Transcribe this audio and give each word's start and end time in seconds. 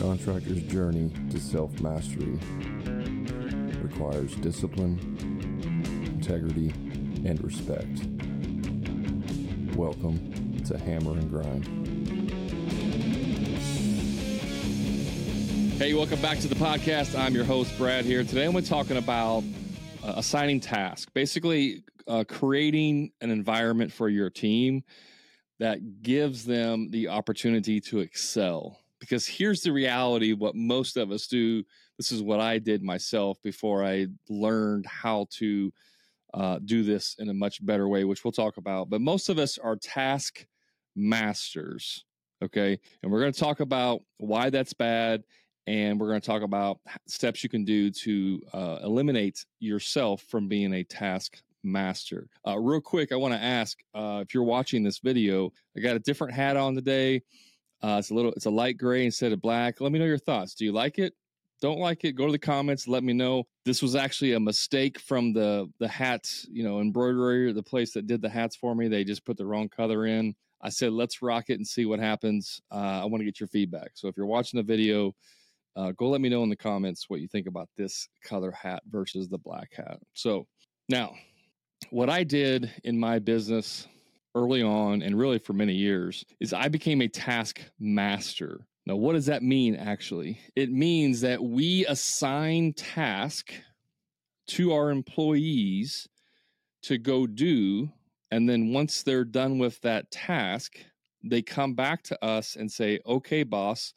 contractor's 0.00 0.62
journey 0.64 1.12
to 1.30 1.38
self 1.38 1.80
mastery 1.80 2.36
requires 3.80 4.34
discipline, 4.36 4.98
integrity, 6.04 6.70
and 7.24 7.40
respect. 7.44 7.86
Welcome 9.76 10.62
to 10.64 10.76
Hammer 10.76 11.12
and 11.12 11.30
Grind. 11.30 11.64
Hey, 15.78 15.94
welcome 15.94 16.20
back 16.20 16.40
to 16.40 16.48
the 16.48 16.56
podcast. 16.56 17.16
I'm 17.16 17.36
your 17.36 17.44
host, 17.44 17.78
Brad, 17.78 18.04
here. 18.04 18.24
Today 18.24 18.46
I'm 18.46 18.64
talking 18.64 18.96
about 18.96 19.44
uh, 20.04 20.14
assigning 20.16 20.60
tasks, 20.60 21.10
basically, 21.14 21.82
uh, 22.06 22.24
creating 22.28 23.10
an 23.22 23.30
environment 23.30 23.90
for 23.90 24.08
your 24.08 24.28
team 24.28 24.82
that 25.58 26.02
gives 26.02 26.44
them 26.44 26.90
the 26.90 27.08
opportunity 27.08 27.80
to 27.80 28.00
excel. 28.00 28.78
Because 29.00 29.26
here's 29.26 29.62
the 29.62 29.72
reality 29.72 30.32
what 30.32 30.54
most 30.54 30.96
of 30.96 31.10
us 31.10 31.26
do. 31.26 31.64
This 31.96 32.12
is 32.12 32.22
what 32.22 32.40
i 32.40 32.58
did 32.58 32.82
myself 32.82 33.38
before 33.42 33.84
i 33.84 34.06
learned 34.28 34.84
how 34.86 35.26
to 35.30 35.72
uh, 36.34 36.58
do 36.64 36.82
this 36.82 37.14
in 37.20 37.28
a 37.28 37.34
much 37.34 37.64
better 37.64 37.88
way 37.88 38.02
which 38.04 38.24
we'll 38.24 38.32
talk 38.32 38.56
about. 38.56 38.90
But 38.90 39.00
most 39.00 39.28
of 39.28 39.38
us 39.38 39.56
are 39.58 39.76
task 39.76 40.44
masters 40.96 42.04
okay? 42.42 42.78
And 43.02 43.10
we're 43.10 43.20
going 43.20 43.32
to 43.32 43.40
talk 43.40 43.60
about 43.60 44.02
why 44.18 44.50
that's 44.50 44.72
bad 44.72 45.24
and 45.66 45.98
we're 45.98 46.08
going 46.08 46.20
to 46.20 46.26
talk 46.26 46.42
about 46.42 46.78
steps 47.06 47.42
you 47.42 47.48
can 47.48 47.64
do 47.64 47.90
to 47.90 48.42
uh, 48.52 48.78
eliminate 48.82 49.44
yourself 49.60 50.22
from 50.22 50.48
being 50.48 50.74
a 50.74 50.84
task 50.84 51.42
master 51.62 52.28
uh, 52.46 52.58
real 52.58 52.80
quick 52.80 53.10
i 53.10 53.16
want 53.16 53.32
to 53.32 53.40
ask 53.40 53.78
uh, 53.94 54.20
if 54.22 54.34
you're 54.34 54.42
watching 54.42 54.82
this 54.82 54.98
video 54.98 55.50
i 55.76 55.80
got 55.80 55.96
a 55.96 56.00
different 56.00 56.34
hat 56.34 56.56
on 56.56 56.74
today 56.74 57.22
uh, 57.84 57.98
it's 57.98 58.10
a 58.10 58.14
little, 58.14 58.32
it's 58.32 58.46
a 58.46 58.50
light 58.50 58.78
gray 58.78 59.04
instead 59.04 59.30
of 59.32 59.42
black. 59.42 59.78
Let 59.78 59.92
me 59.92 59.98
know 59.98 60.06
your 60.06 60.16
thoughts. 60.16 60.54
Do 60.54 60.64
you 60.64 60.72
like 60.72 60.98
it? 60.98 61.12
Don't 61.60 61.78
like 61.78 62.02
it? 62.04 62.12
Go 62.12 62.24
to 62.24 62.32
the 62.32 62.38
comments. 62.38 62.88
Let 62.88 63.04
me 63.04 63.12
know. 63.12 63.44
This 63.66 63.82
was 63.82 63.94
actually 63.94 64.32
a 64.32 64.40
mistake 64.40 64.98
from 64.98 65.34
the 65.34 65.70
the 65.78 65.88
hat, 65.88 66.26
you 66.50 66.64
know, 66.64 66.80
embroidery, 66.80 67.52
the 67.52 67.62
place 67.62 67.92
that 67.92 68.06
did 68.06 68.22
the 68.22 68.28
hats 68.28 68.56
for 68.56 68.74
me. 68.74 68.88
They 68.88 69.04
just 69.04 69.26
put 69.26 69.36
the 69.36 69.44
wrong 69.44 69.68
color 69.68 70.06
in. 70.06 70.34
I 70.62 70.70
said, 70.70 70.92
let's 70.92 71.20
rock 71.20 71.50
it 71.50 71.58
and 71.58 71.66
see 71.66 71.84
what 71.84 72.00
happens. 72.00 72.58
Uh, 72.72 73.02
I 73.02 73.04
want 73.04 73.20
to 73.20 73.26
get 73.26 73.38
your 73.38 73.48
feedback. 73.48 73.90
So 73.94 74.08
if 74.08 74.16
you're 74.16 74.24
watching 74.24 74.56
the 74.56 74.64
video, 74.64 75.14
uh, 75.76 75.92
go 75.92 76.08
let 76.08 76.20
me 76.20 76.28
know 76.28 76.42
in 76.42 76.48
the 76.48 76.56
comments 76.56 77.06
what 77.08 77.20
you 77.20 77.28
think 77.28 77.46
about 77.46 77.68
this 77.76 78.08
color 78.24 78.52
hat 78.52 78.82
versus 78.88 79.28
the 79.28 79.38
black 79.38 79.70
hat. 79.74 79.98
So 80.14 80.46
now, 80.88 81.14
what 81.90 82.10
I 82.10 82.24
did 82.24 82.70
in 82.84 82.98
my 82.98 83.18
business 83.18 83.86
early 84.34 84.62
on 84.62 85.02
and 85.02 85.18
really 85.18 85.38
for 85.38 85.52
many 85.52 85.74
years 85.74 86.24
is 86.40 86.52
I 86.52 86.68
became 86.68 87.02
a 87.02 87.08
task 87.08 87.60
master. 87.78 88.66
Now, 88.86 88.96
what 88.96 89.14
does 89.14 89.26
that 89.26 89.42
mean 89.42 89.76
actually? 89.76 90.38
It 90.56 90.70
means 90.70 91.20
that 91.22 91.42
we 91.42 91.86
assign 91.86 92.72
task 92.74 93.52
to 94.48 94.72
our 94.72 94.90
employees 94.90 96.08
to 96.82 96.98
go 96.98 97.26
do. 97.26 97.90
And 98.30 98.48
then 98.48 98.72
once 98.72 99.02
they're 99.02 99.24
done 99.24 99.58
with 99.58 99.80
that 99.82 100.10
task, 100.10 100.76
they 101.22 101.40
come 101.40 101.74
back 101.74 102.02
to 102.04 102.24
us 102.24 102.56
and 102.56 102.70
say, 102.70 103.00
okay, 103.06 103.42
boss, 103.42 103.94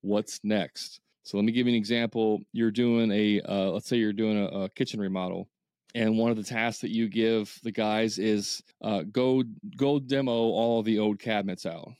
what's 0.00 0.40
next? 0.42 1.00
So 1.24 1.36
let 1.36 1.44
me 1.44 1.52
give 1.52 1.66
you 1.66 1.72
an 1.72 1.78
example. 1.78 2.40
You're 2.52 2.70
doing 2.70 3.10
a, 3.10 3.40
uh, 3.40 3.70
let's 3.70 3.88
say 3.88 3.96
you're 3.96 4.12
doing 4.12 4.38
a, 4.38 4.46
a 4.46 4.68
kitchen 4.68 5.00
remodel 5.00 5.48
and 5.94 6.18
one 6.18 6.30
of 6.30 6.36
the 6.36 6.42
tasks 6.42 6.80
that 6.80 6.90
you 6.90 7.08
give 7.08 7.56
the 7.62 7.70
guys 7.70 8.18
is 8.18 8.62
uh, 8.82 9.02
go 9.12 9.42
go 9.76 9.98
demo 9.98 10.32
all 10.32 10.82
the 10.82 10.98
old 10.98 11.18
cabinets 11.18 11.66
out 11.66 11.92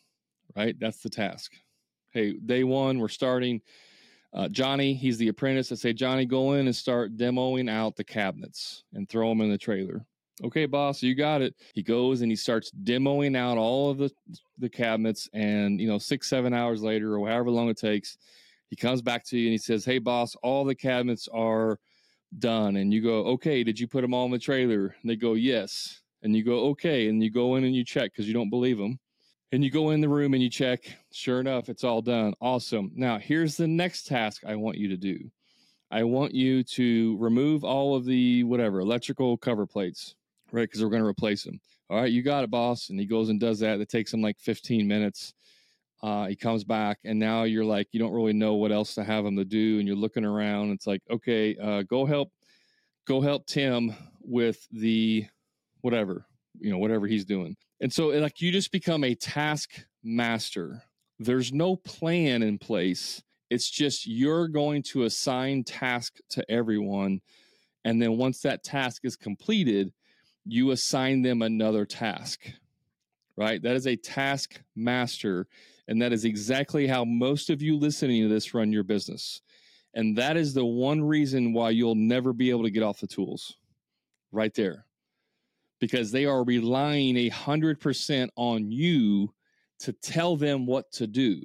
right? 0.56 0.78
That's 0.78 0.98
the 0.98 1.10
task. 1.10 1.52
Hey 2.10 2.32
day 2.32 2.64
one 2.64 2.98
we're 2.98 3.08
starting 3.08 3.60
uh, 4.32 4.48
johnny 4.48 4.94
he's 4.94 5.18
the 5.18 5.28
apprentice. 5.28 5.72
I 5.72 5.76
say 5.76 5.92
johnny 5.92 6.26
go 6.26 6.54
in 6.54 6.66
and 6.66 6.76
start 6.76 7.16
demoing 7.16 7.70
out 7.70 7.96
the 7.96 8.04
cabinets 8.04 8.84
and 8.92 9.08
throw 9.08 9.28
them 9.28 9.40
in 9.40 9.50
the 9.50 9.58
trailer. 9.58 10.04
Okay 10.42 10.66
boss 10.66 11.02
you 11.02 11.14
got 11.14 11.42
it. 11.42 11.54
He 11.74 11.82
goes 11.82 12.22
and 12.22 12.30
he 12.30 12.36
starts 12.36 12.72
demoing 12.82 13.36
out 13.36 13.58
all 13.58 13.90
of 13.90 13.98
the 13.98 14.10
the 14.58 14.68
cabinets 14.68 15.28
and 15.32 15.80
you 15.80 15.88
know 15.88 15.98
six 15.98 16.28
seven 16.28 16.52
hours 16.52 16.82
later 16.82 17.16
or 17.16 17.28
however 17.28 17.50
long 17.50 17.68
it 17.68 17.78
takes 17.78 18.18
he 18.74 18.76
comes 18.76 19.00
back 19.00 19.24
to 19.24 19.38
you 19.38 19.46
and 19.46 19.52
he 19.52 19.58
says 19.58 19.84
hey 19.84 20.00
boss 20.00 20.34
all 20.42 20.64
the 20.64 20.74
cabinets 20.74 21.28
are 21.32 21.78
done. 22.40 22.74
And 22.74 22.92
you 22.92 23.00
go 23.00 23.24
okay 23.26 23.62
did 23.62 23.78
you 23.78 23.86
put 23.86 24.00
them 24.00 24.12
all 24.12 24.24
in 24.24 24.32
the 24.32 24.38
trailer? 24.38 24.96
And 25.00 25.08
they 25.08 25.14
go 25.14 25.34
yes. 25.34 26.00
And 26.22 26.34
you 26.34 26.42
go 26.42 26.58
okay. 26.70 27.08
And 27.08 27.22
you 27.22 27.30
go 27.30 27.54
in 27.54 27.62
and 27.62 27.72
you 27.72 27.84
check 27.84 28.10
because 28.10 28.26
you 28.26 28.34
don't 28.34 28.50
believe 28.50 28.76
them 28.76 28.98
and 29.52 29.62
you 29.62 29.70
go 29.70 29.90
in 29.90 30.00
the 30.00 30.08
room 30.08 30.34
and 30.34 30.42
you 30.42 30.50
check. 30.50 30.80
Sure 31.12 31.38
enough 31.38 31.68
it's 31.68 31.84
all 31.84 32.02
done. 32.02 32.34
Awesome. 32.40 32.90
Now 32.96 33.16
here's 33.16 33.56
the 33.56 33.68
next 33.68 34.08
task 34.08 34.42
i 34.44 34.56
want 34.56 34.76
you 34.76 34.88
to 34.88 34.96
do. 34.96 35.30
I 35.92 36.02
want 36.02 36.34
you 36.34 36.64
to 36.64 37.16
remove 37.20 37.62
all 37.62 37.94
of 37.94 38.04
the 38.04 38.42
whatever 38.42 38.80
electrical 38.80 39.36
cover 39.36 39.68
plates 39.68 40.16
right 40.50 40.62
because 40.62 40.82
we're 40.82 40.90
going 40.90 41.02
to 41.02 41.08
replace 41.08 41.44
them 41.44 41.60
all 41.90 42.00
right 42.00 42.10
you 42.10 42.22
got 42.22 42.42
it 42.42 42.50
boss. 42.50 42.90
And 42.90 42.98
he 42.98 43.06
goes 43.06 43.28
and 43.28 43.38
does 43.38 43.60
that. 43.60 43.78
It 43.78 43.88
takes 43.88 44.12
him 44.12 44.20
like 44.20 44.40
15 44.40 44.88
minutes 44.88 45.32
uh, 46.04 46.26
he 46.26 46.36
comes 46.36 46.64
back, 46.64 46.98
and 47.04 47.18
now 47.18 47.44
you're 47.44 47.64
like, 47.64 47.88
you 47.92 47.98
don't 47.98 48.12
really 48.12 48.34
know 48.34 48.52
what 48.54 48.70
else 48.70 48.94
to 48.94 49.02
have 49.02 49.24
him 49.24 49.36
to 49.36 49.44
do, 49.44 49.78
and 49.78 49.88
you're 49.88 49.96
looking 49.96 50.26
around. 50.26 50.70
It's 50.70 50.86
like, 50.86 51.00
okay, 51.10 51.56
uh, 51.56 51.82
go 51.84 52.04
help, 52.04 52.30
go 53.06 53.22
help 53.22 53.46
Tim 53.46 53.96
with 54.20 54.68
the 54.70 55.24
whatever, 55.80 56.26
you 56.60 56.70
know, 56.70 56.76
whatever 56.76 57.06
he's 57.06 57.24
doing. 57.24 57.56
And 57.80 57.90
so, 57.90 58.08
like, 58.08 58.42
you 58.42 58.52
just 58.52 58.70
become 58.70 59.02
a 59.02 59.14
task 59.14 59.70
master. 60.02 60.82
There's 61.18 61.54
no 61.54 61.76
plan 61.76 62.42
in 62.42 62.58
place. 62.58 63.22
It's 63.48 63.70
just 63.70 64.06
you're 64.06 64.48
going 64.48 64.82
to 64.90 65.04
assign 65.04 65.64
task 65.64 66.18
to 66.32 66.44
everyone, 66.50 67.22
and 67.86 68.00
then 68.02 68.18
once 68.18 68.42
that 68.42 68.62
task 68.62 69.06
is 69.06 69.16
completed, 69.16 69.90
you 70.44 70.70
assign 70.72 71.22
them 71.22 71.40
another 71.40 71.86
task. 71.86 72.40
Right? 73.38 73.62
That 73.62 73.74
is 73.74 73.86
a 73.86 73.96
task 73.96 74.60
master 74.76 75.48
and 75.88 76.00
that 76.00 76.12
is 76.12 76.24
exactly 76.24 76.86
how 76.86 77.04
most 77.04 77.50
of 77.50 77.60
you 77.60 77.76
listening 77.76 78.22
to 78.22 78.28
this 78.28 78.54
run 78.54 78.72
your 78.72 78.84
business. 78.84 79.42
And 79.94 80.16
that 80.16 80.36
is 80.36 80.54
the 80.54 80.64
one 80.64 81.02
reason 81.02 81.52
why 81.52 81.70
you'll 81.70 81.94
never 81.94 82.32
be 82.32 82.50
able 82.50 82.64
to 82.64 82.70
get 82.70 82.82
off 82.82 83.00
the 83.00 83.06
tools 83.06 83.56
right 84.32 84.52
there. 84.54 84.86
Because 85.80 86.10
they 86.10 86.24
are 86.24 86.44
relying 86.44 87.16
a 87.16 87.28
hundred 87.28 87.80
percent 87.80 88.30
on 88.36 88.70
you 88.70 89.32
to 89.80 89.92
tell 89.92 90.36
them 90.36 90.66
what 90.66 90.90
to 90.92 91.06
do. 91.06 91.42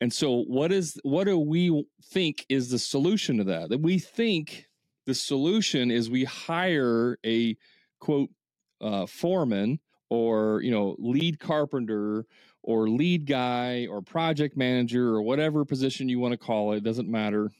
And 0.00 0.12
so 0.12 0.44
what 0.44 0.70
is 0.70 0.98
what 1.02 1.24
do 1.24 1.38
we 1.38 1.84
think 2.04 2.44
is 2.48 2.70
the 2.70 2.78
solution 2.78 3.38
to 3.38 3.44
that? 3.44 3.70
That 3.70 3.80
we 3.80 3.98
think 3.98 4.66
the 5.06 5.14
solution 5.14 5.90
is 5.90 6.10
we 6.10 6.24
hire 6.24 7.18
a 7.24 7.56
quote 7.98 8.30
uh, 8.80 9.06
foreman 9.06 9.80
or 10.10 10.60
you 10.62 10.70
know 10.70 10.94
lead 10.98 11.40
carpenter 11.40 12.26
or 12.68 12.86
lead 12.86 13.24
guy 13.24 13.86
or 13.90 14.02
project 14.02 14.54
manager 14.54 15.08
or 15.08 15.22
whatever 15.22 15.64
position 15.64 16.06
you 16.06 16.18
want 16.18 16.32
to 16.32 16.36
call 16.36 16.74
it, 16.74 16.84
doesn't 16.84 17.08
matter. 17.08 17.50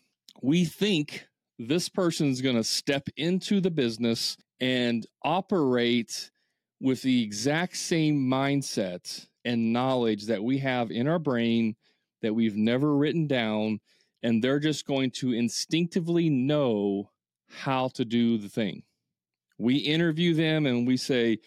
We 0.43 0.67
think 0.67 1.27
this 1.59 1.89
person 1.89 2.29
is 2.29 2.43
going 2.43 2.57
to 2.57 2.63
step 2.63 3.09
into 3.17 3.63
the 3.63 3.71
business 3.71 4.37
and 4.61 5.07
operate 5.25 6.31
with 6.79 7.01
the 7.01 7.23
exact 7.23 7.79
same 7.79 8.21
mindset 8.21 9.27
and 9.47 9.73
knowledge 9.73 10.27
that 10.27 10.45
we 10.45 10.59
have 10.59 10.91
in 10.91 11.09
our 11.09 11.19
brain 11.19 11.75
that 12.21 12.35
we've 12.35 12.57
never 12.57 12.95
written 12.95 13.27
down. 13.27 13.81
And 14.23 14.45
they're 14.45 14.61
just 14.61 14.87
going 14.87 15.13
to 15.13 15.33
instinctively 15.33 16.29
know 16.29 17.11
how 17.49 17.89
to 17.95 18.05
do 18.05 18.37
the 18.37 18.51
thing. 18.51 18.83
We 19.57 19.77
interview 19.77 20.35
them 20.35 20.67
and 20.67 20.87
we 20.87 20.99
say, 20.99 21.39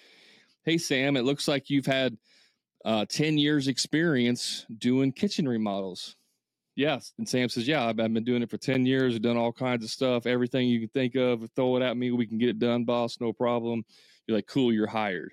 Hey, 0.64 0.80
Sam, 0.80 1.16
it 1.16 1.26
looks 1.26 1.48
like 1.48 1.70
you've 1.70 1.86
had 1.86 2.18
uh, 2.86 3.06
10 3.08 3.38
years 3.38 3.68
experience 3.68 4.66
doing 4.78 5.12
kitchen 5.12 5.48
remodels. 5.48 6.16
Yes. 6.76 7.14
And 7.18 7.28
Sam 7.28 7.50
says, 7.50 7.68
Yeah, 7.68 7.86
I've, 7.86 8.00
I've 8.00 8.14
been 8.14 8.24
doing 8.24 8.42
it 8.42 8.50
for 8.50 8.58
10 8.58 8.86
years. 8.86 9.16
I've 9.16 9.22
done 9.22 9.38
all 9.38 9.52
kinds 9.52 9.84
of 9.84 9.90
stuff. 9.90 10.26
Everything 10.26 10.68
you 10.68 10.80
can 10.80 10.90
think 10.90 11.16
of, 11.16 11.48
throw 11.56 11.76
it 11.78 11.84
at 11.84 11.98
me. 11.98 12.12
We 12.12 12.26
can 12.26 12.38
get 12.38 12.50
it 12.50 12.60
done, 12.60 12.86
boss. 12.86 13.18
No 13.20 13.34
problem. 13.34 13.84
You're 14.26 14.38
like, 14.38 14.48
Cool, 14.48 14.72
you're 14.72 14.88
hired. 14.88 15.32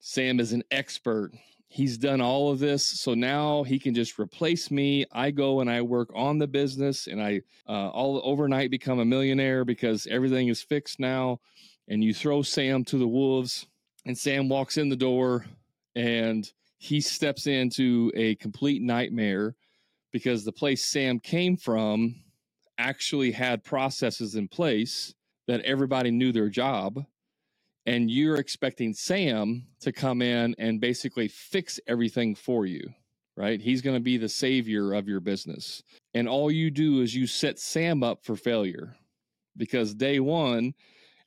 Sam 0.00 0.38
is 0.38 0.52
an 0.52 0.62
expert. 0.70 1.32
He's 1.66 1.98
done 1.98 2.20
all 2.20 2.52
of 2.52 2.60
this. 2.60 2.86
So 2.86 3.14
now 3.14 3.64
he 3.64 3.80
can 3.80 3.94
just 3.94 4.18
replace 4.18 4.70
me. 4.70 5.06
I 5.10 5.32
go 5.32 5.60
and 5.60 5.68
I 5.68 5.82
work 5.82 6.10
on 6.14 6.38
the 6.38 6.46
business 6.46 7.08
and 7.08 7.20
I 7.20 7.40
uh, 7.68 7.88
all 7.88 8.20
overnight 8.22 8.70
become 8.70 9.00
a 9.00 9.04
millionaire 9.04 9.64
because 9.64 10.06
everything 10.06 10.48
is 10.48 10.62
fixed 10.62 11.00
now. 11.00 11.40
And 11.88 12.04
you 12.04 12.14
throw 12.14 12.42
Sam 12.42 12.84
to 12.84 12.96
the 12.96 13.08
wolves, 13.08 13.66
and 14.06 14.16
Sam 14.16 14.48
walks 14.48 14.78
in 14.78 14.88
the 14.88 14.96
door 14.96 15.44
and 15.94 16.50
he 16.78 17.00
steps 17.00 17.46
into 17.46 18.10
a 18.14 18.34
complete 18.36 18.82
nightmare 18.82 19.54
because 20.12 20.44
the 20.44 20.52
place 20.52 20.84
Sam 20.84 21.18
came 21.18 21.56
from 21.56 22.16
actually 22.78 23.32
had 23.32 23.64
processes 23.64 24.34
in 24.34 24.48
place 24.48 25.14
that 25.46 25.60
everybody 25.62 26.10
knew 26.10 26.32
their 26.32 26.48
job 26.48 27.04
and 27.86 28.10
you're 28.10 28.36
expecting 28.36 28.94
Sam 28.94 29.66
to 29.80 29.92
come 29.92 30.22
in 30.22 30.54
and 30.58 30.80
basically 30.80 31.28
fix 31.28 31.78
everything 31.86 32.34
for 32.34 32.66
you, 32.66 32.88
right? 33.36 33.60
He's 33.60 33.82
going 33.82 33.96
to 33.96 34.02
be 34.02 34.16
the 34.16 34.28
savior 34.28 34.94
of 34.94 35.08
your 35.08 35.20
business. 35.20 35.82
And 36.14 36.28
all 36.28 36.50
you 36.50 36.70
do 36.70 37.02
is 37.02 37.14
you 37.14 37.26
set 37.26 37.58
Sam 37.58 38.02
up 38.02 38.24
for 38.24 38.36
failure 38.36 38.96
because 39.56 39.94
day 39.94 40.20
one, 40.20 40.74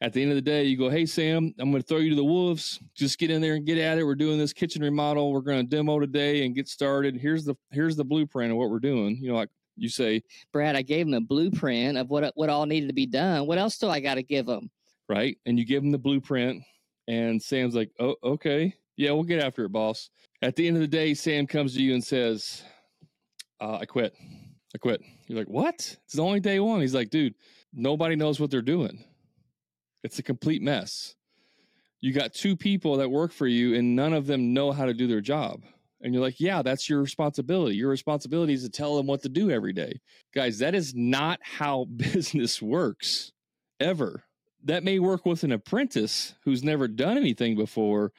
at 0.02 0.14
the 0.14 0.22
end 0.22 0.32
of 0.32 0.36
the 0.36 0.42
day, 0.42 0.64
you 0.64 0.78
go, 0.78 0.90
Hey, 0.90 1.06
Sam, 1.06 1.54
I'm 1.60 1.72
going 1.72 1.82
to 1.82 1.88
throw 1.88 1.98
you 1.98 2.10
to 2.12 2.16
the 2.16 2.24
wolves. 2.24 2.80
Just 2.96 3.18
get 3.20 3.32
in 3.32 3.42
there 3.42 3.56
and 3.56 3.66
get 3.66 3.78
at 3.78 3.98
it. 3.98 4.04
We're 4.04 4.16
doing 4.16 4.38
this 4.38 4.54
kitchen 4.54 4.82
remodel. 4.82 5.32
We're 5.32 5.42
going 5.42 5.68
to 5.68 5.76
demo 5.76 6.00
today 6.00 6.46
and 6.46 6.56
get 6.56 6.68
started. 6.68 7.18
Here's 7.18 7.46
the, 7.46 7.56
here's 7.72 7.96
the 7.96 8.06
blueprint 8.06 8.52
of 8.52 8.58
what 8.58 8.70
we're 8.70 8.80
doing. 8.80 9.18
You 9.22 9.30
know, 9.30 9.36
like 9.36 9.50
you 9.76 9.90
say, 9.90 10.22
Brad, 10.54 10.76
I 10.76 10.82
gave 10.82 11.08
him 11.08 11.14
a 11.14 11.22
blueprint 11.22 11.98
of 11.98 12.10
what, 12.10 12.32
what 12.36 12.50
all 12.50 12.66
needed 12.66 12.88
to 12.88 12.94
be 12.94 13.06
done. 13.08 13.48
What 13.48 13.58
else 13.58 13.78
do 13.78 13.90
I 13.90 14.00
got 14.00 14.16
to 14.16 14.24
give 14.24 14.48
him? 14.48 14.70
right? 15.10 15.38
And 15.46 15.58
you 15.58 15.66
give 15.66 15.84
him 15.84 15.92
the 15.92 15.98
blueprint, 15.98 16.64
and 17.08 17.42
Sam's 17.42 17.76
like, 17.76 17.92
"Oh, 18.00 18.16
okay, 18.24 18.74
yeah, 18.96 19.12
we'll 19.12 19.24
get 19.24 19.44
after 19.44 19.66
it, 19.66 19.72
boss." 19.72 20.10
At 20.42 20.56
the 20.56 20.68
end 20.68 20.78
of 20.78 20.82
the 20.82 20.88
day, 20.88 21.14
Sam 21.14 21.48
comes 21.48 21.74
to 21.76 21.82
you 21.82 21.94
and 21.94 22.04
says, 22.04 22.64
uh, 23.60 23.78
"I 23.82 23.86
quit. 23.86 24.14
I 24.76 24.78
quit." 24.78 25.02
You're 25.28 25.40
like, 25.40 25.50
"What? 25.50 25.98
It's 26.06 26.20
only 26.20 26.40
day 26.40 26.60
one." 26.60 26.82
He's 26.82 26.94
like, 26.96 27.10
"Dude, 27.10 27.36
nobody 27.74 28.16
knows 28.16 28.40
what 28.40 28.52
they're 28.52 28.62
doing. 28.62 29.04
It's 30.04 30.20
a 30.20 30.24
complete 30.24 30.62
mess. 30.62 31.16
You 32.00 32.14
got 32.14 32.34
two 32.34 32.56
people 32.56 32.98
that 32.98 33.10
work 33.10 33.32
for 33.32 33.48
you, 33.48 33.76
and 33.76 33.96
none 33.96 34.14
of 34.14 34.28
them 34.28 34.54
know 34.54 34.72
how 34.72 34.86
to 34.86 34.94
do 34.94 35.08
their 35.08 35.22
job." 35.22 35.64
And 36.00 36.14
you're 36.14 36.22
like, 36.22 36.40
yeah, 36.40 36.62
that's 36.62 36.88
your 36.88 37.02
responsibility. 37.02 37.76
Your 37.76 37.90
responsibility 37.90 38.54
is 38.54 38.62
to 38.62 38.70
tell 38.70 38.96
them 38.96 39.08
what 39.08 39.24
to 39.24 39.30
do 39.30 39.50
every 39.50 39.74
day. 39.74 40.00
Guys, 40.32 40.60
that 40.60 40.76
is 40.76 40.94
not 40.94 41.40
how 41.42 41.86
business 41.96 42.62
works 42.62 43.32
ever 43.80 44.24
that 44.64 44.84
may 44.84 45.00
work 45.00 45.26
with 45.26 45.44
an 45.44 45.52
apprentice 45.52 46.36
who's 46.44 46.64
never 46.64 46.88
done 46.88 47.18
anything 47.18 47.56
before. 47.56 48.12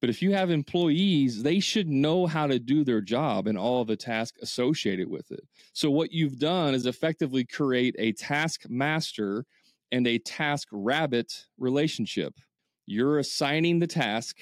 But 0.00 0.08
if 0.08 0.22
you 0.22 0.32
have 0.32 0.50
employees, 0.50 1.42
they 1.42 1.60
should 1.60 1.86
know 1.86 2.26
how 2.26 2.46
to 2.46 2.58
do 2.58 2.84
their 2.84 3.02
job 3.02 3.46
and 3.46 3.58
all 3.58 3.82
of 3.82 3.88
the 3.88 3.96
tasks 3.96 4.38
associated 4.40 5.10
with 5.10 5.30
it. 5.30 5.46
So, 5.74 5.90
what 5.90 6.10
you've 6.10 6.38
done 6.38 6.74
is 6.74 6.86
effectively 6.86 7.44
create 7.44 7.94
a 7.98 8.12
task 8.12 8.62
master 8.70 9.44
and 9.92 10.06
a 10.06 10.18
task 10.18 10.68
rabbit 10.72 11.46
relationship. 11.58 12.34
You're 12.86 13.18
assigning 13.18 13.78
the 13.78 13.86
task, 13.86 14.38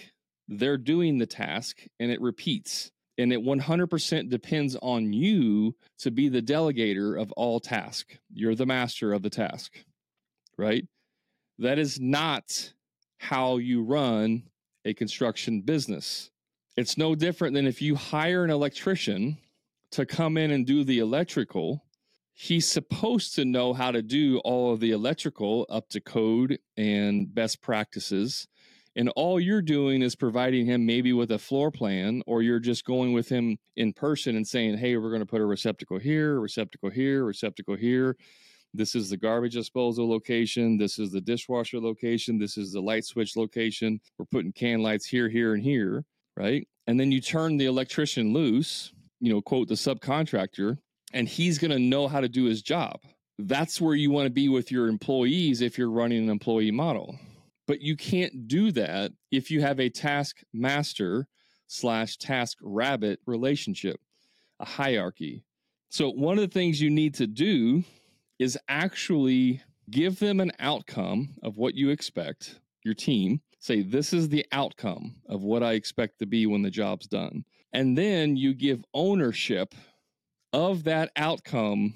they're 0.48 0.78
doing 0.78 1.18
the 1.18 1.26
task, 1.26 1.80
and 2.00 2.10
it 2.10 2.20
repeats. 2.20 2.90
And 3.18 3.32
it 3.32 3.40
100% 3.40 4.30
depends 4.30 4.76
on 4.80 5.12
you 5.12 5.74
to 5.98 6.10
be 6.10 6.28
the 6.28 6.40
delegator 6.40 7.20
of 7.20 7.32
all 7.32 7.58
tasks. 7.58 8.16
You're 8.32 8.54
the 8.54 8.64
master 8.64 9.12
of 9.12 9.22
the 9.22 9.30
task, 9.30 9.84
right? 10.56 10.86
That 11.58 11.78
is 11.78 11.98
not 12.00 12.72
how 13.18 13.56
you 13.56 13.82
run 13.82 14.44
a 14.84 14.94
construction 14.94 15.62
business. 15.62 16.30
It's 16.76 16.96
no 16.96 17.16
different 17.16 17.54
than 17.54 17.66
if 17.66 17.82
you 17.82 17.96
hire 17.96 18.44
an 18.44 18.50
electrician 18.50 19.36
to 19.90 20.06
come 20.06 20.36
in 20.36 20.52
and 20.52 20.64
do 20.64 20.84
the 20.84 21.00
electrical. 21.00 21.82
He's 22.40 22.68
supposed 22.68 23.34
to 23.34 23.44
know 23.44 23.72
how 23.72 23.90
to 23.90 24.00
do 24.00 24.38
all 24.38 24.72
of 24.72 24.78
the 24.78 24.92
electrical 24.92 25.66
up 25.68 25.88
to 25.88 26.00
code 26.00 26.58
and 26.76 27.34
best 27.34 27.60
practices. 27.60 28.46
And 28.94 29.08
all 29.16 29.40
you're 29.40 29.62
doing 29.62 30.02
is 30.02 30.14
providing 30.14 30.66
him 30.66 30.86
maybe 30.86 31.12
with 31.12 31.32
a 31.32 31.38
floor 31.38 31.70
plan, 31.72 32.22
or 32.26 32.42
you're 32.42 32.60
just 32.60 32.84
going 32.84 33.12
with 33.12 33.28
him 33.28 33.58
in 33.76 33.92
person 33.92 34.36
and 34.36 34.46
saying, 34.46 34.78
Hey, 34.78 34.96
we're 34.96 35.10
going 35.10 35.20
to 35.20 35.26
put 35.26 35.40
a 35.40 35.46
receptacle 35.46 35.98
here, 35.98 36.38
receptacle 36.38 36.90
here, 36.90 37.24
receptacle 37.24 37.76
here 37.76 38.16
this 38.74 38.94
is 38.94 39.10
the 39.10 39.16
garbage 39.16 39.54
disposal 39.54 40.08
location. 40.08 40.76
This 40.76 40.98
is 40.98 41.10
the 41.10 41.20
dishwasher 41.20 41.80
location. 41.80 42.38
This 42.38 42.56
is 42.56 42.72
the 42.72 42.80
light 42.80 43.04
switch 43.04 43.36
location. 43.36 44.00
We're 44.18 44.26
putting 44.26 44.52
can 44.52 44.82
lights 44.82 45.06
here, 45.06 45.28
here, 45.28 45.54
and 45.54 45.62
here, 45.62 46.04
right? 46.36 46.66
And 46.86 46.98
then 46.98 47.10
you 47.10 47.20
turn 47.20 47.56
the 47.56 47.66
electrician 47.66 48.32
loose, 48.32 48.92
you 49.20 49.32
know, 49.32 49.40
quote 49.40 49.68
the 49.68 49.74
subcontractor, 49.74 50.78
and 51.12 51.28
he's 51.28 51.58
going 51.58 51.70
to 51.70 51.78
know 51.78 52.08
how 52.08 52.20
to 52.20 52.28
do 52.28 52.44
his 52.44 52.62
job. 52.62 53.00
That's 53.38 53.80
where 53.80 53.94
you 53.94 54.10
want 54.10 54.26
to 54.26 54.30
be 54.30 54.48
with 54.48 54.70
your 54.70 54.88
employees 54.88 55.60
if 55.60 55.78
you're 55.78 55.90
running 55.90 56.24
an 56.24 56.30
employee 56.30 56.70
model. 56.70 57.18
But 57.66 57.80
you 57.80 57.96
can't 57.96 58.48
do 58.48 58.72
that 58.72 59.12
if 59.30 59.50
you 59.50 59.60
have 59.60 59.78
a 59.78 59.90
task 59.90 60.38
master 60.52 61.28
slash 61.66 62.16
task 62.16 62.58
rabbit 62.62 63.20
relationship, 63.26 64.00
a 64.58 64.64
hierarchy. 64.64 65.44
So, 65.90 66.10
one 66.10 66.38
of 66.38 66.42
the 66.42 66.52
things 66.52 66.80
you 66.80 66.90
need 66.90 67.14
to 67.14 67.26
do 67.26 67.84
is 68.38 68.58
actually 68.68 69.62
give 69.90 70.18
them 70.18 70.40
an 70.40 70.52
outcome 70.58 71.34
of 71.42 71.56
what 71.56 71.74
you 71.74 71.90
expect, 71.90 72.60
your 72.84 72.94
team. 72.94 73.40
Say, 73.60 73.82
this 73.82 74.12
is 74.12 74.28
the 74.28 74.46
outcome 74.52 75.16
of 75.28 75.42
what 75.42 75.62
I 75.62 75.72
expect 75.72 76.18
to 76.20 76.26
be 76.26 76.46
when 76.46 76.62
the 76.62 76.70
job's 76.70 77.06
done. 77.06 77.44
And 77.72 77.98
then 77.98 78.36
you 78.36 78.54
give 78.54 78.84
ownership 78.94 79.74
of 80.58 80.82
that 80.84 81.12
outcome 81.16 81.94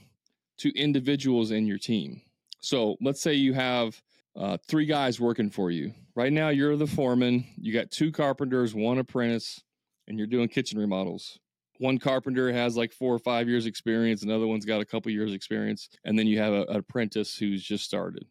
to 0.58 0.70
individuals 0.78 1.50
in 1.50 1.66
your 1.66 1.78
team. 1.78 2.22
So 2.60 2.96
let's 3.00 3.20
say 3.20 3.34
you 3.34 3.54
have 3.54 4.00
uh, 4.36 4.56
three 4.68 4.86
guys 4.86 5.18
working 5.18 5.50
for 5.50 5.72
you. 5.72 5.92
Right 6.14 6.32
now, 6.32 6.50
you're 6.50 6.76
the 6.76 6.86
foreman. 6.86 7.44
You 7.56 7.72
got 7.72 7.90
two 7.90 8.12
carpenters, 8.12 8.72
one 8.72 8.98
apprentice, 8.98 9.60
and 10.06 10.16
you're 10.16 10.28
doing 10.28 10.48
kitchen 10.48 10.78
remodels 10.78 11.40
one 11.78 11.98
carpenter 11.98 12.52
has 12.52 12.76
like 12.76 12.92
four 12.92 13.12
or 13.12 13.18
five 13.18 13.48
years 13.48 13.66
experience 13.66 14.22
another 14.22 14.46
one's 14.46 14.64
got 14.64 14.80
a 14.80 14.84
couple 14.84 15.10
years 15.10 15.32
experience 15.32 15.88
and 16.04 16.16
then 16.16 16.28
you 16.28 16.38
have 16.38 16.52
a, 16.52 16.62
an 16.62 16.76
apprentice 16.76 17.36
who's 17.36 17.62
just 17.62 17.84
started 17.84 18.24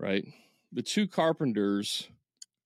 right 0.00 0.24
the 0.72 0.82
two 0.82 1.06
carpenters 1.06 2.08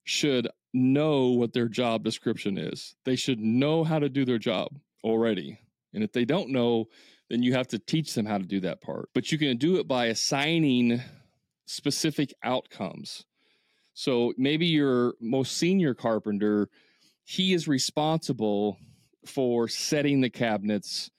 should 0.04 0.48
know 0.72 1.26
what 1.28 1.52
their 1.52 1.68
job 1.68 2.02
description 2.02 2.56
is 2.56 2.94
they 3.04 3.16
should 3.16 3.38
know 3.38 3.84
how 3.84 3.98
to 3.98 4.08
do 4.08 4.24
their 4.24 4.38
job 4.38 4.68
already 5.04 5.58
and 5.94 6.02
if 6.02 6.12
they 6.12 6.24
don't 6.24 6.50
know 6.50 6.86
then 7.28 7.42
you 7.42 7.52
have 7.52 7.68
to 7.68 7.78
teach 7.78 8.14
them 8.14 8.26
how 8.26 8.38
to 8.38 8.44
do 8.44 8.60
that 8.60 8.80
part 8.80 9.08
but 9.14 9.30
you 9.30 9.38
can 9.38 9.56
do 9.56 9.76
it 9.76 9.86
by 9.86 10.06
assigning 10.06 11.00
specific 11.66 12.32
outcomes 12.42 13.24
so 13.94 14.32
maybe 14.36 14.66
your 14.66 15.14
most 15.20 15.56
senior 15.56 15.94
carpenter 15.94 16.68
he 17.30 17.54
is 17.54 17.68
responsible 17.68 18.76
for 19.24 19.68
setting 19.68 20.20
the 20.20 20.30
cabinets, 20.30 21.10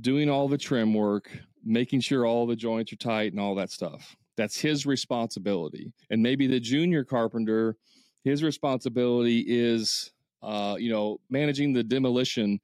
doing 0.00 0.30
all 0.30 0.48
the 0.48 0.56
trim 0.56 0.94
work, 0.94 1.30
making 1.62 2.00
sure 2.00 2.24
all 2.26 2.46
the 2.46 2.56
joints 2.56 2.92
are 2.92 2.96
tight 2.96 3.32
and 3.32 3.40
all 3.40 3.54
that 3.54 3.70
stuff. 3.70 4.16
That's 4.36 4.58
his 4.58 4.86
responsibility. 4.86 5.92
And 6.08 6.22
maybe 6.22 6.46
the 6.46 6.58
junior 6.58 7.04
carpenter, 7.04 7.76
his 8.24 8.42
responsibility 8.42 9.44
is, 9.46 10.10
uh, 10.42 10.76
you 10.78 10.90
know, 10.90 11.18
managing 11.28 11.74
the 11.74 11.84
demolition 11.84 12.58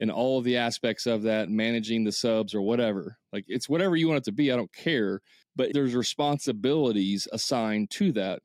and 0.00 0.10
all 0.10 0.38
of 0.38 0.44
the 0.44 0.56
aspects 0.56 1.06
of 1.06 1.22
that, 1.22 1.48
managing 1.48 2.04
the 2.04 2.12
subs 2.12 2.54
or 2.54 2.62
whatever. 2.62 3.18
Like 3.32 3.44
it's 3.48 3.68
whatever 3.68 3.96
you 3.96 4.08
want 4.08 4.18
it 4.18 4.24
to 4.24 4.32
be. 4.32 4.52
I 4.52 4.56
don't 4.56 4.72
care. 4.72 5.20
But 5.56 5.72
there's 5.72 5.94
responsibilities 5.94 7.28
assigned 7.32 7.90
to 7.92 8.12
that. 8.12 8.40